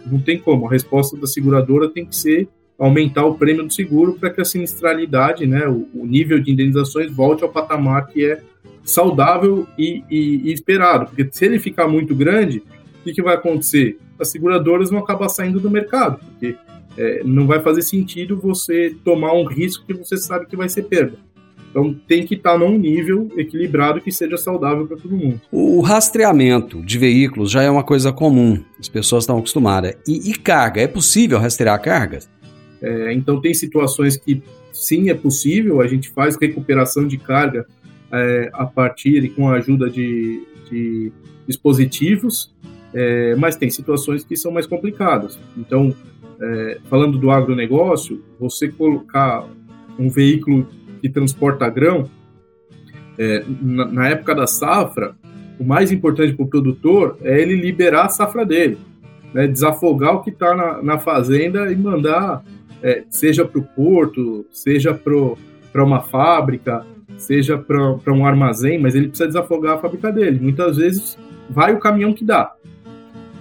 não 0.07 0.21
tem 0.21 0.39
como. 0.39 0.67
A 0.67 0.71
resposta 0.71 1.17
da 1.17 1.27
seguradora 1.27 1.89
tem 1.89 2.05
que 2.05 2.17
ser 2.17 2.49
aumentar 2.79 3.25
o 3.25 3.35
prêmio 3.35 3.65
do 3.65 3.73
seguro 3.73 4.15
para 4.15 4.31
que 4.31 4.41
a 4.41 4.45
sinistralidade, 4.45 5.47
né, 5.47 5.67
o, 5.67 5.89
o, 5.93 6.07
nível 6.07 6.39
de 6.39 6.53
indenizações 6.53 7.11
volte 7.11 7.43
ao 7.43 7.49
patamar 7.49 8.07
que 8.07 8.25
é 8.25 8.41
saudável 8.85 9.67
e, 9.77 10.05
e, 10.09 10.49
e 10.49 10.53
esperado. 10.53 11.07
Porque 11.07 11.29
se 11.31 11.45
ele 11.45 11.59
ficar 11.59 11.89
muito 11.89 12.15
grande, 12.15 12.63
o 13.11 13.15
que, 13.15 13.23
vai 13.23 13.35
acontecer? 13.35 13.99
as 14.19 14.29
seguradoras 14.29 14.91
vão 14.91 14.99
acabar 14.99 15.29
saindo 15.29 15.61
do 15.61 15.71
mercado, 15.71 16.19
porque 16.19 16.57
é, 16.97 17.23
não 17.25 17.47
vai 17.47 17.61
fazer 17.61 17.83
sentido 17.83 18.37
você 18.37 18.95
tomar 19.05 19.33
um 19.33 19.45
risco 19.45 19.85
que 19.87 19.95
você 19.95 20.17
sabe 20.17 20.47
que 20.47 20.57
vai 20.57 20.69
ser 20.69 20.83
perda. 20.83 21.17
Então 21.71 21.95
tem 22.09 22.25
que 22.25 22.35
estar 22.35 22.59
num 22.59 22.77
nível 22.79 23.31
equilibrado 23.37 24.01
que 24.01 24.11
seja 24.11 24.37
saudável 24.37 24.87
para 24.87 24.97
todo 24.97 25.15
mundo. 25.15 25.41
O 25.53 25.81
rastreamento 25.81 26.83
de 26.83 26.99
veículos 26.99 27.51
já 27.51 27.63
é 27.63 27.71
uma 27.71 27.85
coisa 27.85 28.13
comum, 28.13 28.63
as 28.81 28.89
pessoas 28.89 29.25
estão 29.25 29.39
acostumadas. 29.39 29.95
E, 30.07 30.31
e 30.31 30.35
carga, 30.35 30.81
é 30.81 30.89
possível 30.89 31.39
rastrear 31.39 31.81
cargas? 31.81 32.29
É, 32.81 33.13
então 33.13 33.41
tem 33.41 33.53
situações 33.53 34.17
que 34.17 34.43
sim 34.73 35.11
é 35.11 35.15
possível, 35.15 35.81
a 35.81 35.87
gente 35.87 36.09
faz 36.11 36.37
recuperação 36.41 37.07
de 37.07 37.19
carga 37.19 37.67
é, 38.11 38.51
a 38.53 38.65
partir 38.65 39.23
e 39.23 39.29
com 39.29 39.49
a 39.49 39.55
ajuda 39.55 39.91
de, 39.91 40.43
de 40.71 41.13
dispositivos 41.47 42.51
é, 42.99 43.37
mas 43.37 43.55
tem 43.55 43.71
situações 43.71 44.25
que 44.25 44.37
são 44.37 44.51
mais 44.51 44.67
complicadas. 44.67 45.39
Então, 45.57 45.95
é, 46.41 46.79
falando 46.91 47.17
do 47.17 47.31
agronegócio, 47.31 48.25
você 48.41 48.67
colocar 48.67 49.47
um 49.97 50.11
veículo 50.11 50.67
que 51.01 51.09
transporta 51.09 51.71
grão, 51.71 52.11
é, 53.17 53.45
na, 53.63 53.85
na, 53.87 54.09
época 54.09 54.35
da 54.35 54.49
safra, 54.49 55.15
o 55.61 55.65
mais 55.65 55.93
importante 55.93 56.35
para 56.35 56.45
o 56.45 56.49
produtor 56.49 57.19
é 57.23 57.41
ele 57.41 57.55
liberar 57.55 58.07
a 58.07 58.09
safra 58.09 58.45
dele, 58.45 58.79
né, 59.33 59.47
desafogar 59.47 60.17
o 60.17 60.23
que 60.23 60.31
está 60.31 60.53
na, 60.57 60.83
na, 60.83 60.99
fazenda 60.99 61.71
e 61.71 61.77
mandar, 61.77 62.43
é, 62.83 63.05
seja 63.09 63.45
para 63.45 63.61
o 63.61 63.63
porto, 63.63 64.45
seja 64.51 64.93
para 64.93 65.85
uma 65.85 66.01
fábrica, 66.01 66.85
seja 67.17 67.57
para 67.57 68.13
um 68.13 68.27
armazém, 68.27 68.77
mas 68.77 68.97
ele 68.97 69.07
precisa 69.07 69.29
desafogar 69.29 69.75
a 69.77 69.79
fábrica 69.79 70.11
dele. 70.11 70.41
Muitas 70.41 70.79
vezes 70.79 71.17
vai 71.49 71.73
o 71.73 71.79
caminhão 71.79 72.13
que 72.13 72.25
dá 72.25 72.53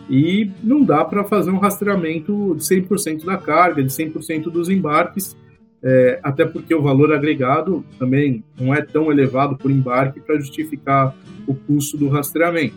e 0.09 0.49
não 0.63 0.83
dá 0.83 1.03
para 1.03 1.23
fazer 1.23 1.51
um 1.51 1.57
rastreamento 1.57 2.55
de 2.55 2.63
100% 2.63 3.25
da 3.25 3.37
carga, 3.37 3.83
de 3.83 3.89
100% 3.89 4.43
dos 4.43 4.69
embarques, 4.69 5.35
é, 5.83 6.19
até 6.23 6.45
porque 6.45 6.73
o 6.73 6.81
valor 6.81 7.13
agregado 7.13 7.83
também 7.99 8.43
não 8.59 8.73
é 8.73 8.81
tão 8.81 9.11
elevado 9.11 9.57
por 9.57 9.69
embarque 9.69 10.19
para 10.19 10.39
justificar 10.39 11.15
o 11.45 11.53
custo 11.53 11.97
do 11.97 12.07
rastreamento. 12.07 12.75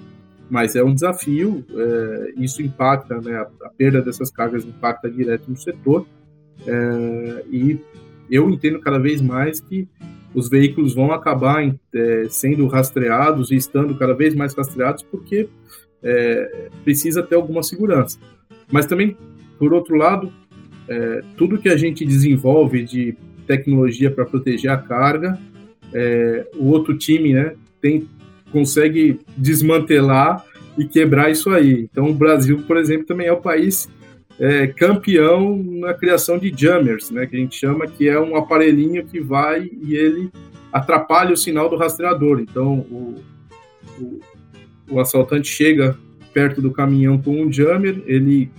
Mas 0.50 0.74
é 0.74 0.82
um 0.82 0.92
desafio, 0.92 1.64
é, 1.70 2.32
isso 2.36 2.60
impacta, 2.60 3.20
né, 3.20 3.36
a, 3.36 3.66
a, 3.66 3.70
perda 3.70 4.02
dessas 4.02 4.30
cargas 4.30 4.64
impacta 4.64 5.08
direto 5.08 5.48
no 5.48 5.56
setor, 5.56 6.06
é, 6.66 7.44
e 7.50 7.78
eu 8.30 8.50
entendo 8.50 8.80
cada 8.80 8.98
vez 8.98 9.22
mais 9.22 9.60
que 9.60 9.88
os 10.34 10.48
veículos 10.48 10.94
vão 10.94 11.12
acabar 11.12 11.64
é, 11.94 12.26
sendo 12.28 12.66
rastreados 12.66 13.50
e 13.50 13.56
estando 13.56 13.96
cada 13.96 14.14
vez 14.14 14.34
mais 14.34 14.54
rastreados 14.54 15.02
porque 15.02 15.48
é, 16.02 16.68
precisa 16.84 17.22
ter 17.22 17.34
alguma 17.34 17.62
segurança. 17.62 18.18
Mas 18.70 18.86
também, 18.86 19.16
por 19.58 19.72
outro 19.72 19.96
lado, 19.96 20.32
é, 20.88 21.22
tudo 21.36 21.58
que 21.58 21.68
a 21.68 21.76
gente 21.76 22.04
desenvolve 22.04 22.84
de 22.84 23.16
tecnologia 23.46 24.10
para 24.10 24.24
proteger 24.24 24.70
a 24.70 24.76
carga, 24.76 25.38
é, 25.92 26.46
o 26.54 26.66
outro 26.70 26.96
time 26.96 27.32
né, 27.32 27.54
tem, 27.80 28.08
consegue 28.52 29.20
desmantelar 29.36 30.44
e 30.78 30.84
quebrar 30.84 31.30
isso 31.30 31.50
aí. 31.50 31.88
Então, 31.90 32.06
o 32.06 32.14
Brasil, 32.14 32.62
por 32.66 32.76
exemplo, 32.76 33.06
também 33.06 33.26
é 33.26 33.32
o 33.32 33.40
país 33.40 33.88
é, 34.38 34.66
campeão 34.68 35.62
na 35.62 35.92
criação 35.92 36.38
de 36.38 36.52
jammers, 36.56 37.10
né, 37.10 37.26
que 37.26 37.36
a 37.36 37.38
gente 37.38 37.56
chama 37.56 37.86
que 37.86 38.08
é 38.08 38.18
um 38.18 38.36
aparelhinho 38.36 39.04
que 39.04 39.20
vai 39.20 39.68
e 39.82 39.94
ele 39.94 40.30
atrapalha 40.72 41.32
o 41.32 41.36
sinal 41.36 41.68
do 41.68 41.76
rastreador. 41.76 42.40
Então, 42.40 42.78
o, 42.90 43.16
o, 43.98 44.20
o 44.90 45.00
assaltante 45.00 45.48
chega 45.48 45.96
perto 46.32 46.60
do 46.60 46.70
caminhão 46.70 47.20
com 47.20 47.42
um 47.42 47.52
jammer, 47.52 48.02
ele 48.06 48.50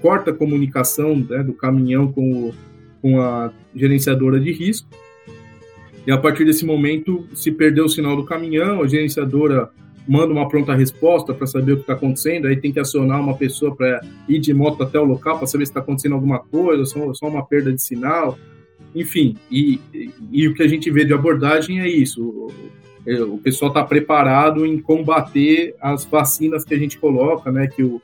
corta 0.00 0.30
a 0.30 0.34
comunicação 0.34 1.16
né, 1.16 1.42
do 1.42 1.52
caminhão 1.52 2.12
com, 2.12 2.48
o, 2.48 2.54
com 3.00 3.20
a 3.20 3.52
gerenciadora 3.74 4.38
de 4.40 4.52
risco. 4.52 4.88
E 6.06 6.10
a 6.10 6.18
partir 6.18 6.44
desse 6.44 6.64
momento, 6.64 7.26
se 7.34 7.52
perdeu 7.52 7.84
o 7.84 7.88
sinal 7.88 8.16
do 8.16 8.24
caminhão, 8.24 8.82
a 8.82 8.88
gerenciadora 8.88 9.70
manda 10.06 10.32
uma 10.32 10.48
pronta 10.48 10.74
resposta 10.74 11.32
para 11.32 11.46
saber 11.46 11.72
o 11.72 11.76
que 11.76 11.82
está 11.82 11.92
acontecendo, 11.92 12.48
aí 12.48 12.56
tem 12.56 12.72
que 12.72 12.80
acionar 12.80 13.20
uma 13.20 13.36
pessoa 13.36 13.74
para 13.74 14.00
ir 14.28 14.40
de 14.40 14.52
moto 14.52 14.82
até 14.82 14.98
o 14.98 15.04
local 15.04 15.38
para 15.38 15.46
saber 15.46 15.64
se 15.64 15.70
está 15.70 15.80
acontecendo 15.80 16.14
alguma 16.14 16.40
coisa, 16.40 16.84
só, 16.84 17.14
só 17.14 17.28
uma 17.28 17.46
perda 17.46 17.72
de 17.72 17.80
sinal, 17.80 18.36
enfim. 18.94 19.36
E, 19.50 19.80
e, 19.94 20.10
e, 20.32 20.48
o 20.48 20.54
que 20.54 20.62
a 20.62 20.68
gente 20.68 20.90
vê 20.90 21.04
de 21.04 21.14
abordagem 21.14 21.80
é 21.80 21.88
isso: 21.88 22.48
o, 23.06 23.34
o 23.34 23.38
pessoal 23.38 23.70
está 23.70 23.84
preparado 23.84 24.64
em 24.64 24.78
combater 24.78 25.74
as 25.80 26.04
vacinas 26.04 26.64
que 26.64 26.74
a 26.74 26.78
gente 26.78 26.98
coloca, 26.98 27.50
né, 27.50 27.66
que 27.66 27.82
o, 27.82 28.00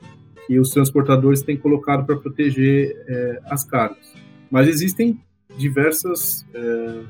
que 0.47 0.59
os 0.59 0.71
transportadores 0.71 1.43
têm 1.43 1.57
colocado 1.57 2.07
para 2.07 2.17
proteger 2.17 2.97
é, 3.07 3.41
as 3.51 3.65
cargas. 3.65 4.13
Mas 4.51 4.67
existem 4.67 5.19
diversas, 5.59 6.47
é, 6.55 7.01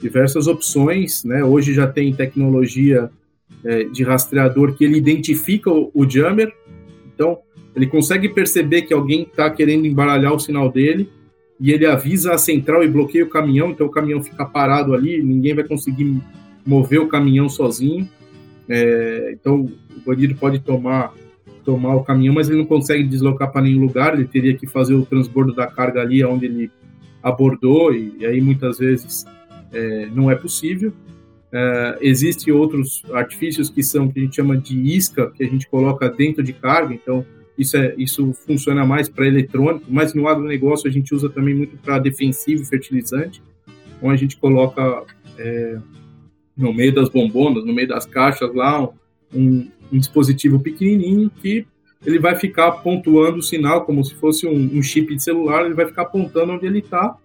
diversas 0.00 0.48
opções, 0.48 1.22
né? 1.24 1.44
Hoje 1.44 1.72
já 1.72 1.86
tem 1.86 2.12
tecnologia 2.12 3.10
é, 3.64 3.84
de 3.84 4.02
rastreador 4.02 4.74
que 4.74 4.84
ele 4.84 4.98
identifica 4.98 5.70
o, 5.70 5.90
o 5.94 6.08
jammer, 6.08 6.52
então 7.14 7.38
ele 7.76 7.86
consegue 7.86 8.28
perceber 8.28 8.82
que 8.82 8.92
alguém 8.92 9.22
está 9.22 9.48
querendo 9.50 9.86
embaralhar 9.86 10.32
o 10.32 10.40
sinal 10.40 10.70
dele 10.70 11.08
e 11.60 11.70
ele 11.70 11.86
avisa 11.86 12.32
a 12.32 12.38
central 12.38 12.82
e 12.82 12.88
bloqueia 12.88 13.24
o 13.24 13.28
caminhão, 13.28 13.70
então 13.70 13.86
o 13.86 13.90
caminhão 13.90 14.22
fica 14.22 14.44
parado 14.44 14.94
ali, 14.94 15.22
ninguém 15.22 15.54
vai 15.54 15.62
conseguir 15.62 16.20
mover 16.66 17.00
o 17.00 17.08
caminhão 17.08 17.48
sozinho. 17.48 18.08
É, 18.68 19.30
então 19.32 19.62
o 19.96 20.00
bandido 20.04 20.34
pode 20.36 20.60
tomar 20.60 21.12
tomar 21.64 21.94
o 21.94 22.02
caminhão, 22.02 22.34
mas 22.34 22.48
ele 22.48 22.58
não 22.58 22.66
consegue 22.66 23.04
deslocar 23.04 23.52
para 23.52 23.62
nenhum 23.62 23.80
lugar, 23.80 24.14
ele 24.14 24.24
teria 24.24 24.56
que 24.56 24.66
fazer 24.66 24.94
o 24.94 25.04
transbordo 25.04 25.54
da 25.54 25.66
carga 25.66 26.00
ali 26.00 26.24
onde 26.24 26.46
ele 26.46 26.70
abordou, 27.22 27.94
e, 27.94 28.14
e 28.18 28.26
aí 28.26 28.40
muitas 28.40 28.78
vezes 28.78 29.24
é, 29.72 30.08
não 30.14 30.30
é 30.30 30.34
possível. 30.34 30.92
É, 31.52 31.98
Existem 32.00 32.52
outros 32.52 33.02
artifícios 33.12 33.68
que 33.68 33.82
são 33.82 34.08
que 34.08 34.18
a 34.18 34.22
gente 34.22 34.36
chama 34.36 34.56
de 34.56 34.78
isca, 34.78 35.30
que 35.30 35.44
a 35.44 35.48
gente 35.48 35.68
coloca 35.68 36.08
dentro 36.08 36.42
de 36.42 36.52
carga, 36.52 36.94
então 36.94 37.24
isso, 37.58 37.76
é, 37.76 37.94
isso 37.98 38.32
funciona 38.32 38.86
mais 38.86 39.08
para 39.08 39.26
eletrônico, 39.26 39.84
mas 39.88 40.14
no 40.14 40.26
agronegócio 40.26 40.88
a 40.88 40.92
gente 40.92 41.14
usa 41.14 41.28
também 41.28 41.54
muito 41.54 41.76
para 41.76 41.98
defensivo 41.98 42.64
fertilizante, 42.64 43.42
onde 44.00 44.14
a 44.14 44.16
gente 44.16 44.36
coloca 44.38 45.04
é, 45.38 45.78
no 46.60 46.72
meio 46.72 46.94
das 46.94 47.08
bombonas, 47.08 47.64
no 47.64 47.72
meio 47.72 47.88
das 47.88 48.06
caixas 48.06 48.54
lá, 48.54 48.88
um, 49.34 49.68
um 49.92 49.98
dispositivo 49.98 50.60
pequenininho 50.60 51.30
que 51.30 51.66
ele 52.04 52.18
vai 52.18 52.34
ficar 52.34 52.70
pontuando 52.72 53.38
o 53.38 53.42
sinal 53.42 53.84
como 53.84 54.04
se 54.04 54.14
fosse 54.14 54.46
um, 54.46 54.78
um 54.78 54.82
chip 54.82 55.14
de 55.14 55.22
celular, 55.22 55.64
ele 55.64 55.74
vai 55.74 55.86
ficar 55.86 56.02
apontando 56.02 56.52
onde 56.52 56.66
ele 56.66 56.78
está 56.78 57.16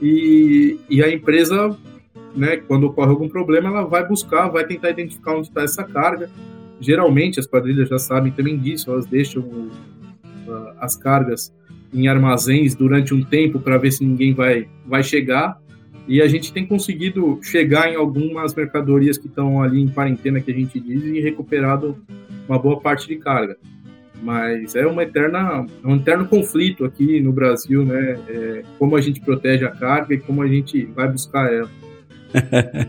e, 0.00 0.78
e 0.88 1.02
a 1.02 1.12
empresa, 1.12 1.76
né, 2.34 2.56
quando 2.56 2.84
ocorre 2.84 3.10
algum 3.10 3.28
problema, 3.28 3.68
ela 3.68 3.84
vai 3.84 4.06
buscar, 4.06 4.48
vai 4.48 4.64
tentar 4.64 4.90
identificar 4.90 5.34
onde 5.34 5.48
está 5.48 5.62
essa 5.62 5.84
carga. 5.84 6.30
Geralmente 6.80 7.40
as 7.40 7.46
quadrilhas 7.46 7.88
já 7.88 7.98
sabem 7.98 8.30
também 8.32 8.56
disso, 8.56 8.90
elas 8.90 9.06
deixam 9.06 9.42
uh, 9.42 9.72
as 10.78 10.96
cargas 10.96 11.52
em 11.92 12.06
armazéns 12.06 12.74
durante 12.74 13.12
um 13.14 13.24
tempo 13.24 13.58
para 13.58 13.78
ver 13.78 13.90
se 13.90 14.04
ninguém 14.04 14.32
vai, 14.34 14.68
vai 14.86 15.02
chegar 15.02 15.60
e 16.08 16.22
a 16.22 16.26
gente 16.26 16.52
tem 16.52 16.66
conseguido 16.66 17.38
chegar 17.42 17.92
em 17.92 17.94
algumas 17.94 18.54
mercadorias 18.54 19.18
que 19.18 19.26
estão 19.26 19.62
ali 19.62 19.82
em 19.82 19.88
quarentena, 19.88 20.40
que 20.40 20.50
a 20.50 20.54
gente 20.54 20.80
diz, 20.80 21.04
e 21.04 21.20
recuperado 21.20 21.98
uma 22.48 22.58
boa 22.58 22.80
parte 22.80 23.06
de 23.06 23.16
carga. 23.16 23.58
Mas 24.22 24.74
é 24.74 24.86
uma 24.86 25.02
eterna, 25.02 25.66
um 25.84 25.96
eterno 25.96 26.26
conflito 26.26 26.86
aqui 26.86 27.20
no 27.20 27.30
Brasil, 27.30 27.84
né? 27.84 28.18
É, 28.26 28.62
como 28.78 28.96
a 28.96 29.00
gente 29.02 29.20
protege 29.20 29.66
a 29.66 29.70
carga 29.70 30.14
e 30.14 30.18
como 30.18 30.42
a 30.42 30.48
gente 30.48 30.86
vai 30.86 31.06
buscar 31.08 31.52
ela. 31.52 31.70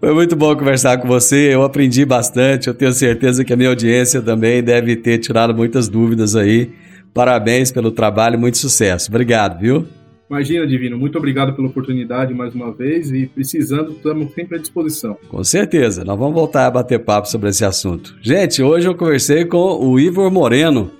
Foi 0.00 0.14
muito 0.14 0.36
bom 0.36 0.54
conversar 0.56 0.98
com 0.98 1.08
você, 1.08 1.52
eu 1.52 1.62
aprendi 1.62 2.04
bastante, 2.04 2.68
eu 2.68 2.74
tenho 2.74 2.92
certeza 2.92 3.44
que 3.44 3.52
a 3.52 3.56
minha 3.56 3.68
audiência 3.68 4.22
também 4.22 4.62
deve 4.62 4.94
ter 4.96 5.18
tirado 5.18 5.54
muitas 5.54 5.88
dúvidas 5.88 6.36
aí. 6.36 6.70
Parabéns 7.12 7.72
pelo 7.72 7.90
trabalho, 7.90 8.38
muito 8.38 8.58
sucesso. 8.58 9.10
Obrigado, 9.10 9.58
viu? 9.58 9.86
Imagina, 10.30 10.66
Divino, 10.66 10.98
muito 10.98 11.16
obrigado 11.16 11.54
pela 11.54 11.68
oportunidade 11.68 12.34
mais 12.34 12.54
uma 12.54 12.70
vez 12.70 13.10
e 13.10 13.26
precisando, 13.26 13.92
estamos 13.92 14.32
sempre 14.34 14.58
à 14.58 14.60
disposição. 14.60 15.16
Com 15.28 15.42
certeza, 15.42 16.04
nós 16.04 16.18
vamos 16.18 16.34
voltar 16.34 16.66
a 16.66 16.70
bater 16.70 16.98
papo 16.98 17.28
sobre 17.28 17.48
esse 17.48 17.64
assunto. 17.64 18.14
Gente, 18.20 18.62
hoje 18.62 18.86
eu 18.86 18.94
conversei 18.94 19.46
com 19.46 19.78
o 19.78 19.98
Ivor 19.98 20.30
Moreno, 20.30 20.90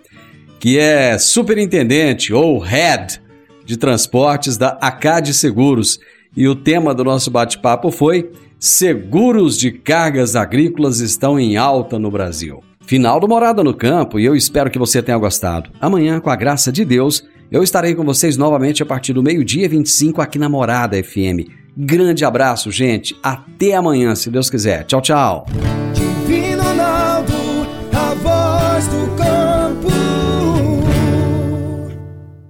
que 0.58 0.78
é 0.78 1.18
superintendente 1.18 2.32
ou 2.32 2.58
head 2.58 3.20
de 3.66 3.76
transportes 3.76 4.56
da 4.56 4.78
ACAD 4.80 5.34
Seguros. 5.34 6.00
E 6.34 6.48
o 6.48 6.54
tema 6.54 6.94
do 6.94 7.04
nosso 7.04 7.30
bate-papo 7.30 7.90
foi 7.90 8.30
Seguros 8.58 9.58
de 9.58 9.70
cargas 9.70 10.34
agrícolas 10.34 11.00
estão 11.00 11.38
em 11.38 11.56
alta 11.56 11.98
no 11.98 12.10
Brasil. 12.10 12.62
Final 12.80 13.20
do 13.20 13.28
Morada 13.28 13.62
no 13.62 13.74
Campo 13.74 14.18
e 14.18 14.24
eu 14.24 14.34
espero 14.34 14.70
que 14.70 14.78
você 14.78 15.02
tenha 15.02 15.18
gostado. 15.18 15.70
Amanhã, 15.80 16.18
com 16.18 16.30
a 16.30 16.34
graça 16.34 16.72
de 16.72 16.84
Deus, 16.84 17.28
eu 17.50 17.62
estarei 17.62 17.94
com 17.94 18.04
vocês 18.04 18.36
novamente 18.36 18.82
a 18.82 18.86
partir 18.86 19.12
do 19.12 19.22
meio-dia 19.22 19.68
25 19.68 20.20
aqui 20.20 20.38
na 20.38 20.48
Morada 20.48 21.02
FM. 21.02 21.48
Grande 21.76 22.24
abraço, 22.24 22.70
gente. 22.70 23.16
Até 23.22 23.74
amanhã, 23.74 24.14
se 24.14 24.30
Deus 24.30 24.50
quiser. 24.50 24.84
Tchau, 24.84 25.00
tchau. 25.00 25.46
Divino 25.94 26.62
Ronaldo, 26.62 27.32
a 27.92 28.14
voz 28.14 28.86
do 28.88 29.16
campo. 29.16 29.88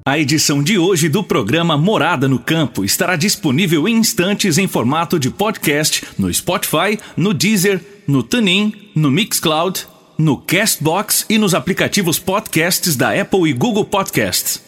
A 0.07 0.19
edição 0.19 0.63
de 0.63 0.79
hoje 0.79 1.09
do 1.09 1.23
programa 1.23 1.77
Morada 1.77 2.27
no 2.27 2.39
Campo 2.39 2.85
estará 2.85 3.15
disponível 3.15 3.87
em 3.87 3.97
instantes 3.97 4.57
em 4.57 4.67
formato 4.67 5.19
de 5.19 5.31
podcast 5.31 6.05
no 6.19 6.33
Spotify, 6.33 6.99
no 7.15 7.35
Deezer, 7.35 7.81
no 8.07 8.23
TuneIn, 8.23 8.73
no 8.95 9.11
Mixcloud, 9.11 9.87
no 10.17 10.39
Castbox 10.39 11.27
e 11.29 11.37
nos 11.37 11.55
aplicativos 11.55 12.19
podcasts 12.19 12.97
da 12.97 13.13
Apple 13.13 13.51
e 13.51 13.53
Google 13.53 13.85
Podcasts. 13.85 14.68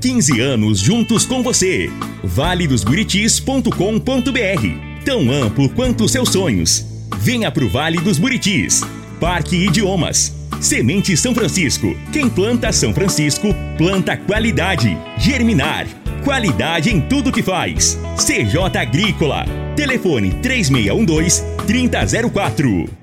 15 0.00 0.40
anos 0.40 0.78
juntos 0.78 1.26
com 1.26 1.42
você. 1.42 1.90
valedosburitis.com.br 2.22 5.04
Tão 5.04 5.32
amplo 5.32 5.68
quanto 5.70 6.08
seus 6.08 6.30
sonhos. 6.30 6.86
Venha 7.18 7.50
pro 7.50 7.68
Vale 7.68 7.98
dos 7.98 8.18
Buritis. 8.18 8.82
Parque 9.18 9.56
Idiomas. 9.56 10.32
Semente 10.60 11.16
São 11.16 11.34
Francisco. 11.34 11.96
Quem 12.12 12.28
planta 12.28 12.72
São 12.72 12.92
Francisco, 12.92 13.48
planta 13.76 14.16
qualidade. 14.16 14.96
Germinar. 15.18 15.86
Qualidade 16.24 16.90
em 16.90 17.00
tudo 17.00 17.32
que 17.32 17.42
faz. 17.42 17.98
CJ 18.16 18.78
Agrícola. 18.78 19.44
Telefone 19.74 20.30
3612 20.42 21.42
3004. 21.66 22.97